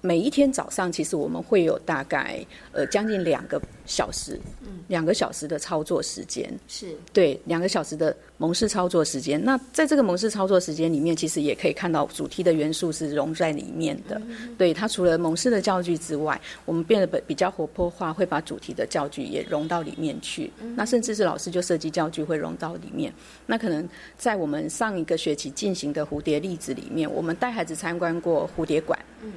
[0.00, 9.42] 每一天早上，其实我们会有大概呃将近两个小时，嗯，两个小时的操作时间，是对两个小时的蒙氏操作时间。
[9.44, 14.20] 那在这个蒙氏操作时间里面，其实也可以看到主题的元素是融在里面的。
[14.56, 20.50] 对它除了蒙氏的教具之外，我们变得比比较活泼化，会把主题的教具也融到里面去。
[20.74, 23.12] 那甚至是老师就设计教具会融到里面。
[23.44, 23.86] 那可能
[24.16, 28.98] 在我们上一个学期进行的蝴蝶例子里面，我们带孩子参观过蝴蝶馆。
[29.22, 29.32] 嗯。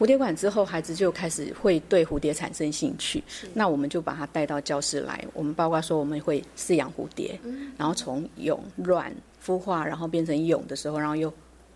[0.00, 3.22] 蝴蝶馆之后，孩子就开始会对蝴蝶产生兴趣。
[3.52, 5.22] 那我们就把他带到教室来。
[5.34, 7.38] 我们包括说，我们会饲养蝴蝶，
[7.76, 11.30] 然后从蛹卵孵化，然后变成蛹的时候，然后又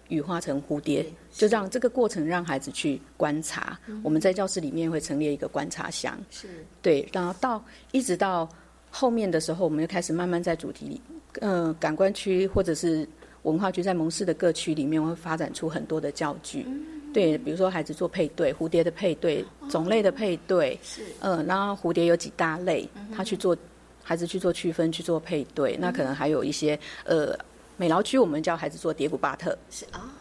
[0.08, 3.78] 羽化成蝴蝶，就让这个过程让孩子去观察。
[4.02, 6.48] 我们在教室里面会陈列一个观察箱，是
[6.80, 7.06] 对。
[7.12, 7.62] 然后到
[7.92, 8.48] 一直到
[8.88, 10.98] 后面的时候，我们就开始慢慢在主题里，
[11.42, 13.06] 嗯，感官区或者是
[13.42, 16.66] 文化区，在蒙氏的各区里面会发展出很多的教具。
[17.14, 22.86] 对，比如说孩子做配对，蝴蝶的配对，种类的配对，是，嗯，然后蝴蝶有几大类，
[23.16, 23.56] 他去做，
[24.02, 27.32] 孩子去做区分，去做配对，那可能还有一些，呃，
[27.76, 30.12] 美劳区我们教孩子做蝶谷巴特，是啊，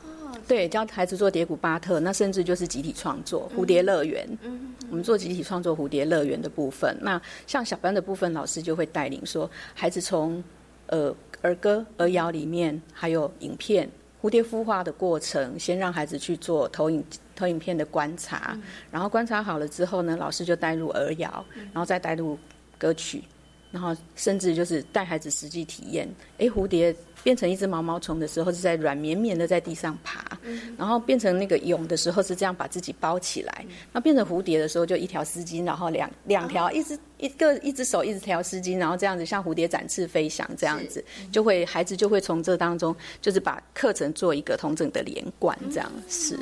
[0.47, 10.43] 对，教孩子做蝶谷巴特，那甚至就是集体创作蝴蝶乐园，嗯，我们做集体创作蝴蝶乐园的部分，那像小班的部分，老师就会带领说，孩子从，
[10.87, 13.89] 呃，儿歌、儿谣里面，还有影片。
[14.23, 17.03] 蝴蝶孵化的过程，先让孩子去做投影
[17.35, 18.57] 投影片的观察，
[18.89, 22.39] 然后观察好了之后呢，老师就带入儿谣，然后再带入
[22.77, 23.21] 歌曲，
[23.69, 26.07] 然后甚至就是带孩子实际体验，
[26.37, 26.95] 哎，蝴蝶。
[27.23, 30.37] 变成一只毛毛虫的时候是在软绵绵的在地上爬，
[30.77, 46.37] 然后变成那个蛹的时候是这样把自己包起来，那变成蝴蝶的时候就一条丝巾，然后两两条一只一个一只手一直条丝巾，然后这样子像蝴蝶展翅飞翔这样子，就会孩子就会从这当中就是把课程做一个同整的连贯，这样是。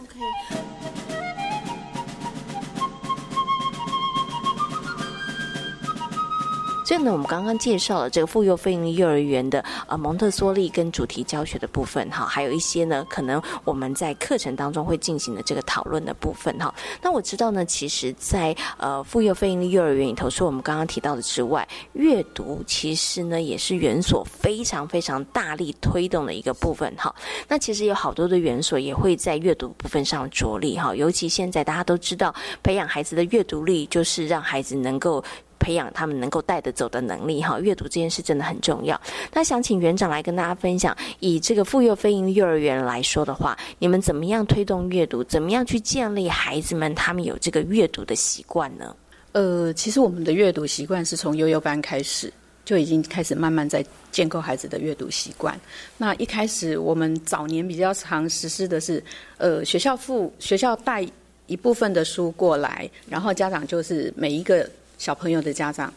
[6.92, 16.76] 所以呢，我们刚刚介绍了这个妇幼费用幼儿园的呃蒙特梭利跟主题教学的部分哈，还有一些呢，可能我们在课程当中会进行的这个讨论的部分哈。
[17.02, 27.16] 那我知道呢，其实，在呃妇幼费用幼儿园里头，除我们刚刚提到的之外，阅读其实呢也是园所非常非常大力推动的一个部分哈。
[27.48, 35.24] 那其实有好多的园所也会在阅读部分上着力哈，尤其现在大家都知道，培养孩子的阅读力就是让孩子能够。
[35.62, 39.00] 培养他们能够带得走的能力，哈，阅读这件事真的很重要。
[39.32, 45.24] 那想请园长来跟大家分享，以这个妇幼飞鹰幼儿园来说的话，你们怎么样推动阅读？
[45.26, 48.96] 怎么样去建立孩子们他们有这个阅读的习惯呢？
[49.34, 52.34] 呃，其实我们的阅读习惯是从幼幼班开始
[52.66, 55.58] 就已经开始慢慢在建构孩子的阅读习惯。
[55.98, 59.02] 那一开始我们早年比较常实施的是，
[59.38, 61.08] 呃，学校附学校带
[61.46, 64.68] 一部分的书过来，然后家长就是每一个。
[65.02, 65.92] 小朋友的家长，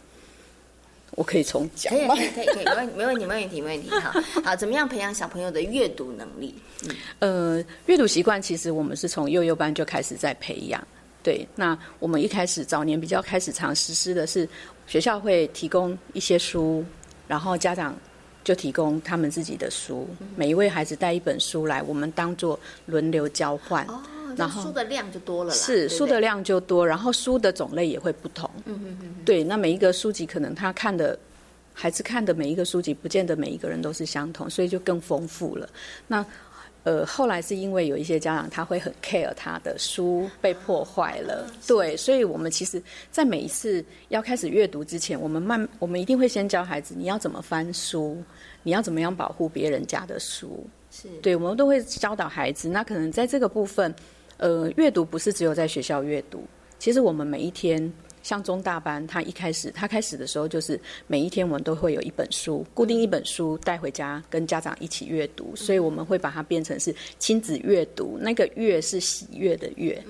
[1.11, 2.15] 我可以从讲吗？
[2.15, 4.11] 可以可以可以，没问没问题没问题没问题哈。
[4.43, 6.55] 好，怎么样培养小朋友的阅读能力？
[6.89, 6.97] 嗯
[7.59, 10.83] 呃，阅读习惯其实我们是从幼幼班就开始在培养。
[11.23, 14.49] 对，那我们一开始早年比较开始常实施的是，
[14.87, 16.83] 学校会提供一些书，
[17.29, 17.95] 然后家长
[18.45, 23.85] 就提供他们自己的书，每一位孩子带一本书来，我们当做轮流交换。
[24.37, 28.51] 然后书的量就多了，是书的量就多，然后书的种类也会不同。
[28.65, 31.17] 嗯嗯嗯，对，那每一个书籍可能他看的，
[31.73, 35.69] 孩子看的每一个书籍，不见得每一个人都是相同，所以就更丰富了。
[36.09, 36.27] 那
[36.85, 42.81] 呃，后来是因为有一些家长他会很 care 他的书被破坏了，对，所以我们其实，
[43.11, 48.23] 在每一次要开始阅读之前，我们慢，我们一定会先教孩子你要怎么翻书，
[48.63, 52.69] 你要怎么样保护别人家的书，是对，我们都会教导孩子。
[52.69, 53.93] 那可能在这个部分。
[54.39, 56.43] 呃，阅读不是只有在学校阅读，
[56.81, 57.81] 其实我们每一天，
[58.25, 70.03] 像中大班，他一开始他开始的时候，就是每一天我们都会有一本书，固定一本书带回家跟家长一起阅读，所以我们会把它变成是亲子阅读，那个阅是喜悦的悦，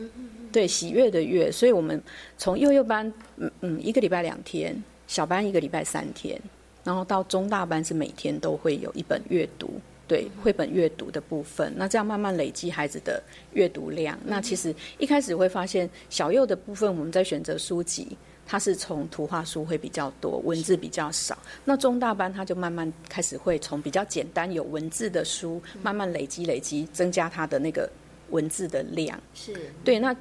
[0.52, 2.00] 对，喜悦的悦，所以我们
[2.38, 6.40] 从幼幼班，嗯嗯，一个礼拜两天，小班一个礼拜三天，
[6.84, 9.68] 然后到中大班是每天都会有一本阅读。
[10.06, 14.18] 对绘本阅读的部分，那这样慢慢累积孩子的阅读量。
[14.24, 21.38] 那其实一开始会发现，小幼的部分我们在选择书籍，它是从图画书会比较多，文字比较少。
[21.64, 27.88] 那中大班他就慢慢开始会从比较简单有文字的书，慢慢累积累积，增加他的那个
[28.30, 29.18] 文字的量。
[29.34, 30.14] 是对，那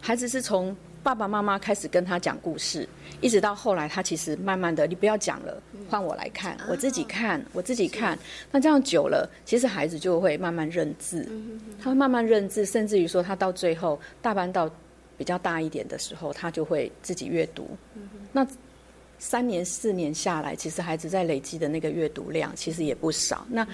[0.00, 0.76] 孩子是从。
[1.08, 2.86] 爸爸妈妈开始跟他讲故事，
[3.22, 8.18] 一直到后来，他其实慢慢的，你不要讲了，换我来看，我自己看，我自己看。
[8.52, 11.26] 那这样久了，其实孩子就会慢慢认字，
[11.82, 14.70] 他会慢慢认字，甚至于说，他到最后大班到
[15.16, 17.70] 比较大一点的时候，他就会自己阅读。
[18.30, 18.46] 那
[19.18, 23.46] 三年四年下来，其实孩子在累积的那个阅读量，其实也不少。
[23.48, 23.66] 那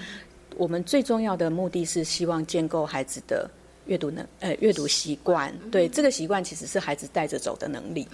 [0.55, 3.51] 我们最重要的目的是希望建构孩子的。
[3.85, 8.07] 阅读能，呃，阅读习惯，对这个习惯其实是孩子带着走的能力，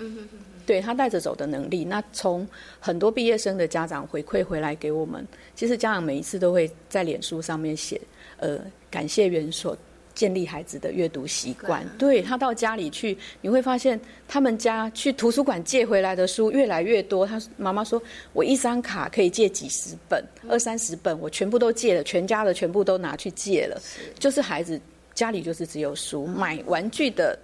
[0.66, 1.84] 对他带着走的能力。
[1.86, 2.48] 那从
[2.80, 8.00] 很多毕业生的家长回馈回来给我们，其实家长每一次都会在脸书上面写，
[8.38, 8.60] 呃，
[8.90, 9.76] 感谢园所
[10.14, 11.88] 建立孩子的阅读习惯。
[11.98, 17.26] 对他到家里去，你会发现他们家去图书馆借回来的书越来越多。
[17.26, 18.02] 他妈妈说，
[18.34, 23.82] 我一张卡可以借几十本，二三十本，我全部都借了，全家的全部都拿去借了，
[24.20, 24.80] 就是孩子。
[25.22, 27.38] 家里就是只有书，买玩具的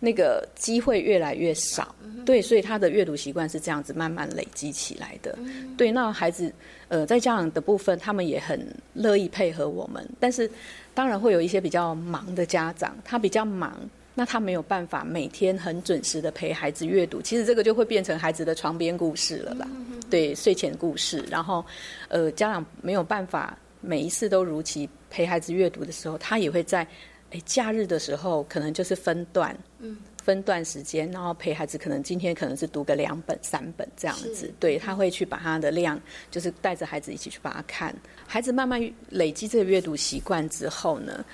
[0.00, 1.94] 那个机会越来越少，
[2.26, 5.38] 对，所以他的阅读习惯是这样子慢慢累积起来的。
[5.76, 6.52] 对，那孩子
[6.88, 8.58] 呃在家长的部分，他们也很
[8.94, 10.50] 乐意配合我们，但是
[10.92, 13.78] 当然会有一些比较忙的家长，他比较忙，
[14.12, 19.68] 那他没有办法每天很准时的陪孩子阅读，其实这个就会变成孩子的床边故事了啦，
[20.10, 21.64] 对，睡前故事，然后
[22.08, 24.90] 呃家长没有办法每一次都如期。
[25.14, 26.84] 陪孩子阅读的时候，他也会在，
[27.30, 36.00] 诶假日的时候，可能就是分段，嗯，分段时间，然后陪孩子，可能今天可能是读个两本、三本这样子，对他会去把他的量，
[36.32, 37.94] 就是带着孩子一起去把它看。
[38.26, 41.24] 孩子慢慢累积这个阅读习惯之后呢，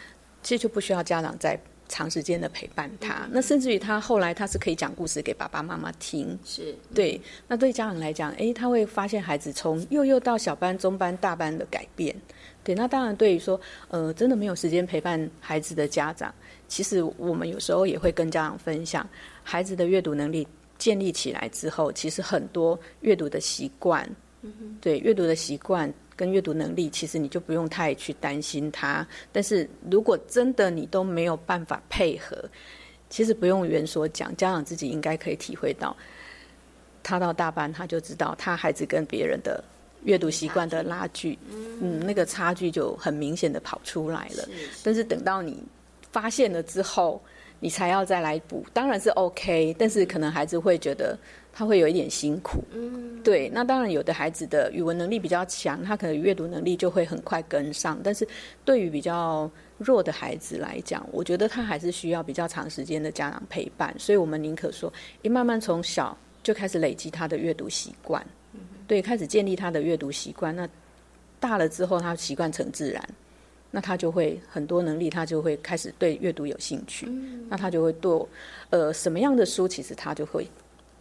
[0.42, 1.58] 其实就不需要家长再
[1.88, 3.26] 长时间的陪伴他。
[3.30, 7.18] 那甚至于他后来他是可以讲故事给爸爸妈妈听，是对。
[7.48, 12.14] 那对家长来讲，诶，他会发现孩子从幼幼到小班、中班、大班的改变。
[12.70, 16.32] 对，那当然，对于说，呃，真的没有时间陪伴孩子的家长，
[16.68, 19.04] 其实我们有时候也会跟家长分享，
[19.42, 20.46] 孩子的阅读能力
[20.78, 24.08] 建立起来之后，其实很多阅读的习惯，
[24.80, 29.04] 对阅读的习惯跟阅读能力，其实你就不用太去担心他。
[29.32, 32.36] 但是如果真的你都没有办法配合，
[33.08, 35.96] 其实不用原所讲，家长自己应该可以体会到。
[37.02, 39.64] 他到大班，他就知道他孩子跟别人的
[40.04, 44.48] 阅读习惯的拉锯，嗯，那个差距就很明显的跑出来了。
[44.82, 45.62] 但是等到你
[46.12, 47.20] 发现了之后，
[47.58, 51.18] 你才要再来补，当然是 OK，但是可能孩子会觉得。
[51.52, 53.50] 他会有一点辛苦，嗯，对。
[53.52, 57.98] 那当然，有的孩子的语文能力比较强，他可能阅读能力就会很快跟上。
[58.04, 58.26] 但是，
[58.64, 63.92] 对于比较弱的孩子来讲，我觉得他还是需要比较长时间的家长陪伴。
[63.98, 64.90] 所以我们宁可说，
[65.22, 68.24] 一慢慢从小就开始累积他的阅读习惯，
[68.90, 70.54] 对，开始建立他的阅读习惯。
[70.56, 70.68] 那
[71.38, 73.08] 大了之后，他习惯成自然，
[73.70, 77.06] 那他就会很多能力，他就会开始对阅读有兴趣。
[77.48, 78.26] 那他就会对
[78.70, 80.44] 呃什么样的书，其实他就会。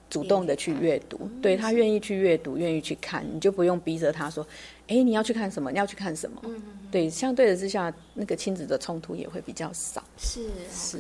[0.08, 4.44] 主动的去阅读，对他愿意去阅读，愿意去看，你就不用逼着他说。
[4.90, 5.72] 哎，你要去看什么？
[5.72, 6.42] 你要去看什么？
[6.46, 6.62] 嗯，
[6.92, 10.04] 对，相对的之下，那个亲子的冲突也会比较少。
[10.18, 10.42] 是
[10.74, 10.98] 是，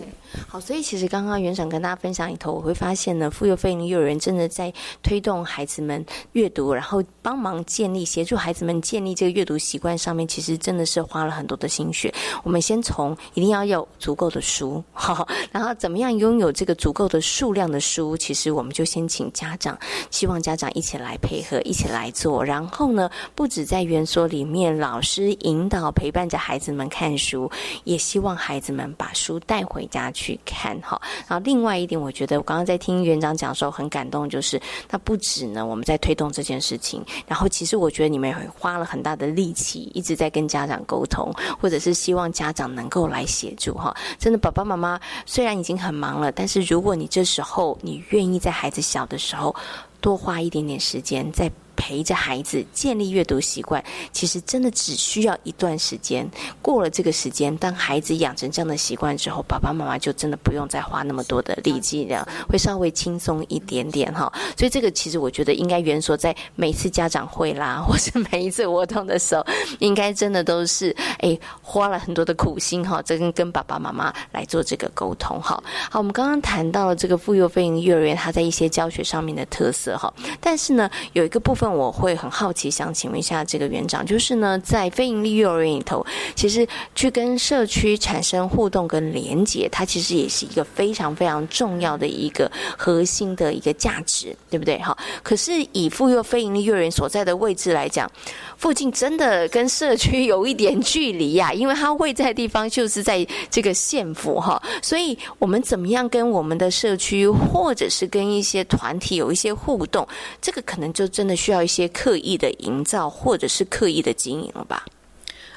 [0.47, 4.71] 好，所以其实刚刚园长跟大家分享里头，我会发现呢，妇幼非营幼儿园真的在
[5.01, 12.13] 推动孩子们阅读，然后帮忙建立、协助孩子们建立这个阅读习惯上面，其实真的是花了很多的心血。
[12.43, 19.75] 我们先从一定要有足够的书，好，然后怎么样拥有这个足够的数量的书，其实我们就先请家长，
[20.11, 22.45] 希望家长一起来配合，一起来做。
[22.45, 27.49] 然后呢，不止在在园所里面，老师引导陪伴着孩子们看书，
[27.85, 31.01] 也希望孩子们把书带回家去看哈。
[31.29, 43.95] 然后另外一点，我觉得我刚刚在听园长讲的时候很感动，就是他不止呢我们在推动这件事情，然后其实我觉得你们也花了很大的力气，一直在跟家长沟通，或者是希望家长能够来协助哈。
[44.17, 49.55] 真的，爸爸妈妈虽然已经很忙了，但是如果你这时候你愿意在孩子小的时候
[50.01, 51.51] 多花一点点时间在。
[51.81, 53.81] 陪着孩子建立阅读习惯，
[54.11, 56.29] 其实真的只需要一段时间。
[56.61, 64.29] 过了这个时间，当孩子养成这样的习惯之后，爸爸妈妈就真的不用再花那么多的力气了，会稍微轻松一点点哈。
[64.57, 69.45] 所以这个其实我觉得应该原所在每次家长会啦，或是每一次活动的时候，
[69.79, 75.63] 应该真的都是哎花了很多的苦心哈，这跟跟爸爸妈妈来做这个沟通哈。
[75.89, 81.69] 好，我们刚刚谈到了这个妇幼飞营幼儿园，它在一些教学上面的特色哈，但是呢，有一个部分。
[81.69, 86.03] 我会很好奇，想请问一下这个园长，就是呢，在非营利幼儿园里头，
[86.35, 94.79] 其实去跟社区产生互动跟连接，它其实也是一个非常非常重要的一个核心的一个价值，对不对？
[94.79, 98.11] 哈，可是以妇幼非营利幼儿园所在的位置来讲，
[98.57, 110.07] 附近真的跟社区有一点距离呀， 因为它位在地方就是在这个县府哈，所以我们怎么样跟我们的社区或者是跟一些团体有一些互动，
[110.41, 111.59] 这个可能就真的需要。
[111.59, 114.85] 一些刻意的营造，或者是刻意的经营了吧？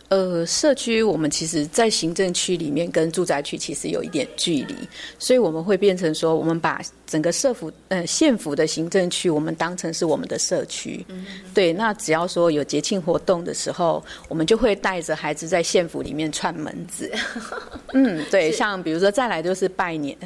[0.09, 4.75] 呃，社区我们其实，在行政区里面跟住宅区其实有一点距离，
[5.19, 11.03] 所以我们会变成说，我们把整个社府呃县府的行政区，我们当成是我们的社区。
[11.09, 11.73] 嗯，对。
[11.73, 17.11] 那只要说有节庆活动的时候，我们就会带着孩子在县府里面串门子。
[17.95, 18.51] 嗯，对。
[18.53, 20.19] 像比如说再来就是拜年，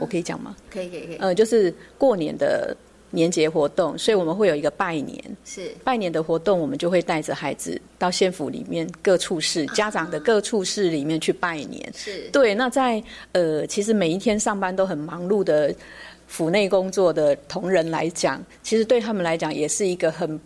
[0.00, 0.56] 我可以讲吗？
[0.68, 1.16] 可以，可以，可以。
[1.18, 2.74] 呃，就是过年的。
[3.14, 11.92] 年节活动，所以我们会有一个拜年，是拜年的活动，我们就会带着孩子到县府里面各处室、家长的各处室里面去拜年。
[11.94, 12.54] 是对。
[12.54, 13.02] 那在
[13.32, 15.74] 呃，其实每一天上班都很忙碌的
[16.26, 20.40] 府内工作的同仁来讲，其实对他们来讲也是一个很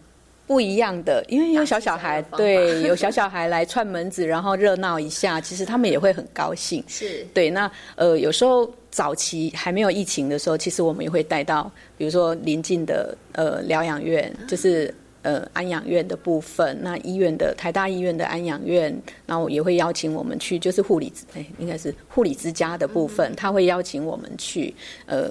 [0.47, 6.83] 不一样的，因为有小小孩，对，有小小孩来串门子，然后热闹一下，其实他们也会很高兴。
[6.89, 7.49] 是对。
[7.51, 8.69] 那呃，有时候。
[8.97, 16.79] 早期还没有疫情的时候，其实我们也会带到，比如说临近的呃疗养院，就是呃安养院的部分。
[16.81, 18.91] 那医院的台大医院的安养院，
[19.27, 24.75] 然后也会邀请我们去，就是护理哎，应该是护理之家的部分，他会邀请我们去，
[25.05, 25.31] 呃，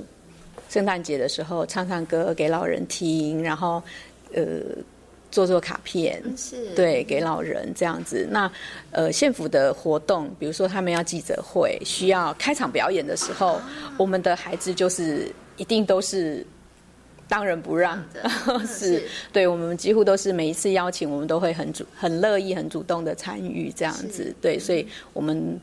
[0.69, 3.81] 圣诞节的时候唱唱歌给老人听，然后
[4.31, 4.61] 呃。
[5.35, 8.25] 做做卡片，是对给老人这样子。
[8.31, 8.49] 那
[8.91, 13.59] 呃，县府的活动，比如说他们要记者会，需要开场表演的时候，
[13.97, 16.47] 我们的孩子就是一定都是
[17.27, 18.29] 当仁不让的，
[18.65, 24.33] 是对我们几乎都是每一次邀请，我们都会很主很乐意、很主动的参与这样子。
[24.39, 25.59] 对，所以我们。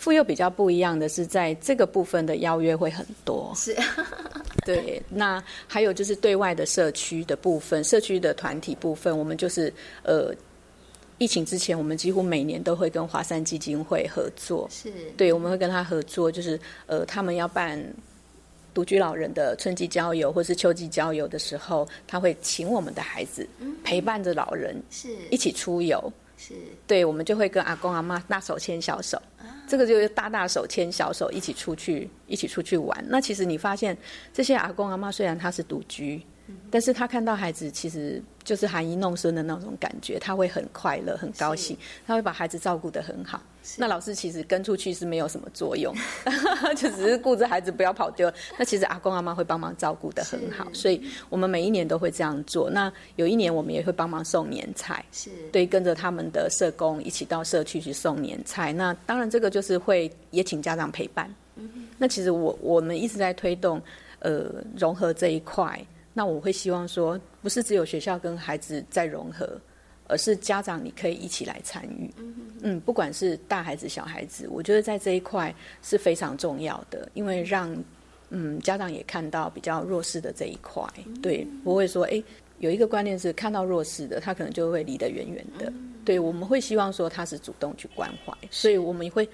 [0.00, 3.52] 妇幼比较不一样的是，在这个部分的邀约会很多。
[3.54, 3.76] 是，
[4.64, 5.00] 对。
[5.10, 9.70] 那还有就是对外的社区的部分，社区的团体部分，我们就是
[10.02, 10.34] 呃，
[11.18, 14.66] 疫情之前，我们几乎每年都会跟华山基金会合作。
[14.70, 17.78] 是，对，我们会跟他合作，就是呃，他们要办
[18.72, 23.46] 独居老人的春季郊游或是秋季郊游的时候，他会请我们的孩子
[23.84, 26.10] 陪伴着老人，是一起出游。
[26.40, 26.54] 是，
[26.86, 29.20] 对，我们就会跟阿公阿妈大手牵小手。
[29.68, 33.04] 这个就是大大手牵小手一起出去，一起出去玩。
[33.08, 33.96] 那其实你发现，
[34.32, 36.20] 这些阿公阿妈虽然他是独居，
[36.70, 41.76] 但是他看到孩子其实就是含饴弄孙的那种感觉，他会很快乐、很高兴，
[42.06, 43.40] 他会把孩子照顾得很好。
[43.76, 45.94] 那老师其实跟出去是没有什么作用，
[46.76, 48.32] 就只是顾着孩子不要跑丢。
[48.58, 52.70] 那其实阿公阿妈会帮忙照顾的很好，所以我们每一年都会这样做。
[52.70, 58.72] 那有一年我们也会帮忙送年菜，是对，跟着他们的社工一起到社区去送年菜。
[58.72, 61.32] 那当然这个就是会也请家长陪伴。
[61.98, 63.80] 那其实我我们一直在推动
[64.20, 64.46] 呃
[64.76, 65.78] 融合这一块。
[66.12, 69.48] 那我会希望说，不是只有学校跟孩子在融合，
[70.10, 72.10] 而是家长你可以一起来参与。
[72.62, 77.74] 嗯，不管是大孩子小孩子，我觉得在这一块是非常重要的，因为让
[78.30, 80.84] 嗯家长也看到比较弱势的这一块，
[81.22, 82.22] 对，不会说哎
[82.58, 85.72] 有一个观念是看到弱势的，他可能就会离得远远的。
[86.04, 89.28] 对，我们会希望说他是主动去关怀，所以我们会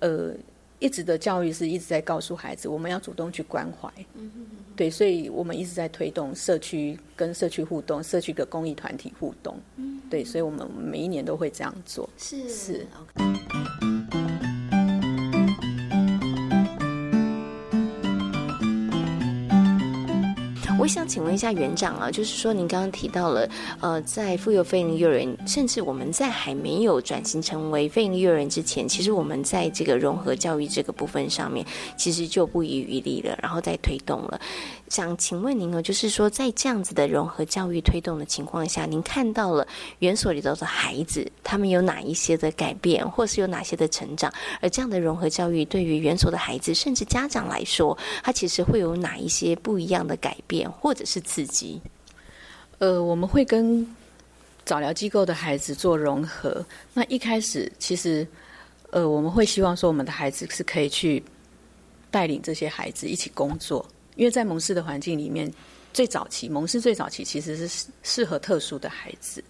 [0.00, 0.32] 呃。
[0.78, 3.90] 一直的教育是一直在告诉孩子，我们要主动去关怀。
[4.76, 9.56] 对，所以我们一直在推动社区跟社区互动，社区的公益团体互动。
[10.10, 12.08] 对，所以我们每一年都会这样做。
[12.18, 12.86] 是是。
[20.76, 23.48] 我想请问一下园长啊，就是说您刚刚提到了，
[23.80, 31.64] 呃，在妇幼非营利幼儿园，甚至我们在还没有转型成为非营利幼儿园之前，其实我们在这个融合教育这个部分上面，
[31.96, 34.38] 其实就不遗余力了，然后再推动了。
[34.94, 39.66] 想请问您哦，就是说在这样子的融合教育推动的情况下，您看到了
[39.98, 44.32] 园所里头的孩子，他们有哪一些的改变，或是有哪些的成长？
[44.60, 50.70] 而这样的融合教育对于园所的孩子，甚至家长来说，他其实会有哪一些不一样的改变？
[50.70, 51.80] 或者是刺激，
[52.78, 53.84] 呃，我们会跟
[54.64, 56.64] 早疗机构的孩子做融合。
[56.92, 58.24] 那一开始，其实，
[58.92, 61.20] 呃，我们会希望说，我们的孩子是可以去
[62.12, 63.84] 带领这些孩子一起工作，
[64.16, 65.52] 因为在蒙氏的环境里面，
[65.92, 69.42] 最早期蒙氏最早期其实是适合特殊的孩子。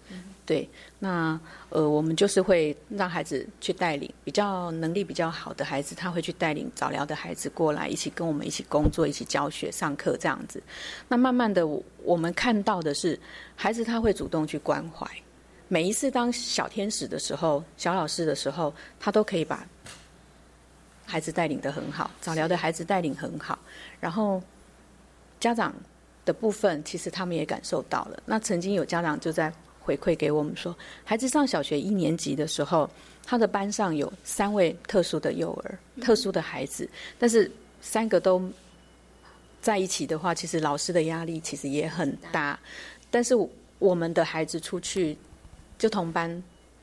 [0.47, 1.41] 对，那
[1.71, 10.63] 呃，我们就是会让孩子去带领比较能力比较好的孩子，他会去带领早疗的孩子过来，一起跟我们一起工作，一起教学、上课这样子。
[11.09, 11.67] 那慢慢的，
[12.03, 13.19] 我们看到的是，
[13.57, 15.11] 孩子他会主动去关怀。
[15.69, 19.67] 每一次当小天使的时候、小老师的时候，他都可以把
[21.07, 23.59] 孩子带领的很好，早疗的孩子带领很好。
[23.99, 24.43] 然后
[25.45, 25.75] 家长
[26.25, 28.23] 的部分，其实他们也感受到了。
[28.25, 29.53] 那曾经有家长就在。
[29.87, 30.75] 回馈给我们说，
[31.05, 32.89] 孩子上小学一年级的时候，
[33.23, 36.89] 他的班上有三位特殊的幼儿、特殊的孩子，
[37.19, 37.51] 但是
[37.83, 38.43] 三个都
[39.61, 42.59] 在一起的话，其实老师的压力其实也很大。
[43.11, 43.35] 但是
[43.79, 45.15] 我们的孩子出去
[45.77, 46.31] 就同班，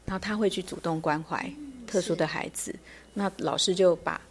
[0.06, 1.52] 然后他会去主动关怀
[1.88, 2.72] 特殊的孩子，
[3.16, 4.22] 那老师就把。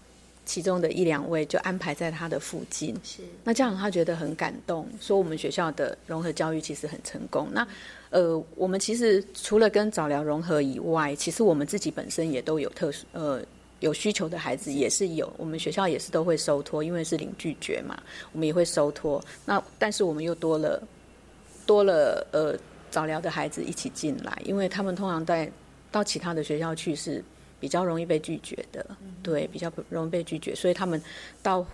[0.51, 7.47] 其中的一两位就安排在他的附近，是那这样他觉得很感动，说我们学校的融合教育其实很成功。
[7.53, 7.65] 那
[8.11, 13.41] 呃，我们其实除了跟早疗融合以外，其实我们自己本身也都有特殊呃
[13.79, 17.97] 有需求的孩子也是有，我们学校也是都会收托，因为是零拒绝嘛，
[18.33, 19.23] 我们也会收托。
[19.47, 20.83] 那但是我们又多了
[21.65, 22.59] 多了呃
[22.91, 25.49] 早疗的孩子一起进来，因为他们通常在
[25.93, 27.23] 到其他的学校去是。
[27.61, 28.85] 比较容易被拒绝的，
[29.23, 31.01] 对，比较容易被拒绝，所以他们
[31.43, 31.65] 到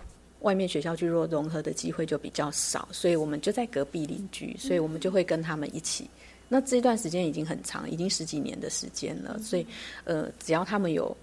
[0.41, 6.11] 外面学校去做融合的机会就比较少，所以我们就在隔壁邻居，所以我们就会跟他们一起。
[6.49, 9.67] 那这段时间已经很长，已经十几年的时间了，所以
[10.05, 11.17] 呃，只要他们有。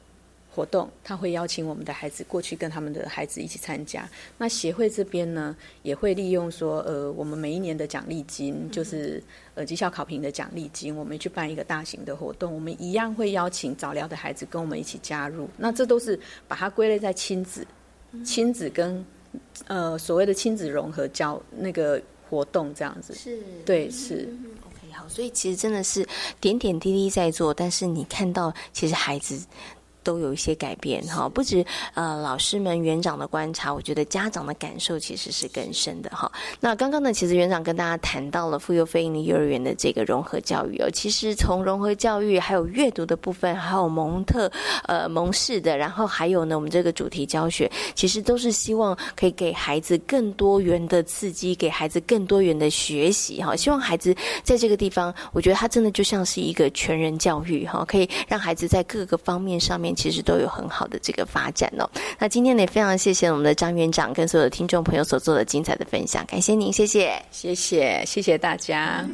[0.54, 4.08] 活动，他会邀请我们的孩子过去跟他们的孩子一起参加。
[4.38, 9.22] 那协会这边呢，也会利用说，呃，我们每一年的奖励金，就是
[9.56, 15.50] 呃绩效考评的奖励金，我们去办一个大型的活动，我们一样会邀请早疗的孩子跟我们一起加入。
[15.58, 17.66] 那这都是把它归类在亲子、
[18.24, 19.04] 亲子跟
[19.66, 22.00] 呃所谓的亲子融合教那个
[22.30, 23.16] 活动这样子。
[23.16, 24.30] 是，对，是。
[24.92, 26.08] 好，所以其实真的是
[26.40, 29.44] 点点滴滴在做，但是你看到其实孩子。
[30.04, 36.32] 都有一些改变哈，不止呃老师们园长的观察，我觉得家长的感受其实是更深的哈。
[36.60, 44.52] 那刚刚呢，其实园长跟大家谈到了妇幼非营利幼儿园的这个融合教育哦，其实从融合教育，还有阅读的部分，还有蒙特
[44.86, 53.56] 呃蒙氏的，然后还有呢我们这个主题教学，其实都是希望可以给孩子更多元的刺激，给孩子更多元的学习哈。
[53.56, 59.93] 希望孩子在这个地方，我觉得他真的就像是一个全人教育哈，可以让孩子在各个方面上面。
[59.96, 61.90] 其实都有很好的这个发展哦。
[62.20, 69.06] 那今天呢，也非常谢谢我们的张院长跟所有的听众朋友所做的精彩的分享，感谢您，谢谢，谢谢，谢谢大家。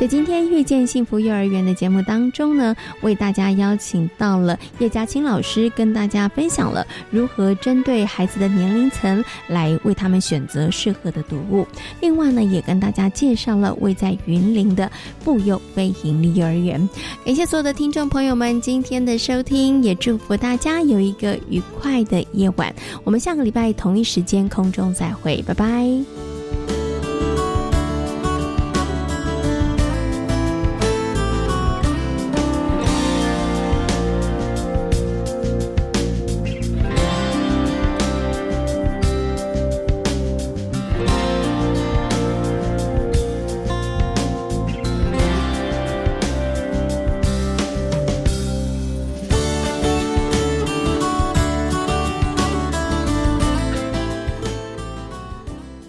[0.00, 11.66] 在今天遇见幸福幼儿园的节目当中呢，为大家邀请到了叶嘉青老师，跟大家分享了如何针对孩子的年龄层来为他们选择适合的读物。
[12.00, 16.88] 另外呢，也跟大家介绍了位在云林的妇幼非营利幼儿园。
[17.22, 22.74] 感谢所有的听众朋友们今天的收听，也祝福大家有一个愉快的夜晚。
[23.04, 25.86] 我们下个礼拜同一时间空中再会，拜拜。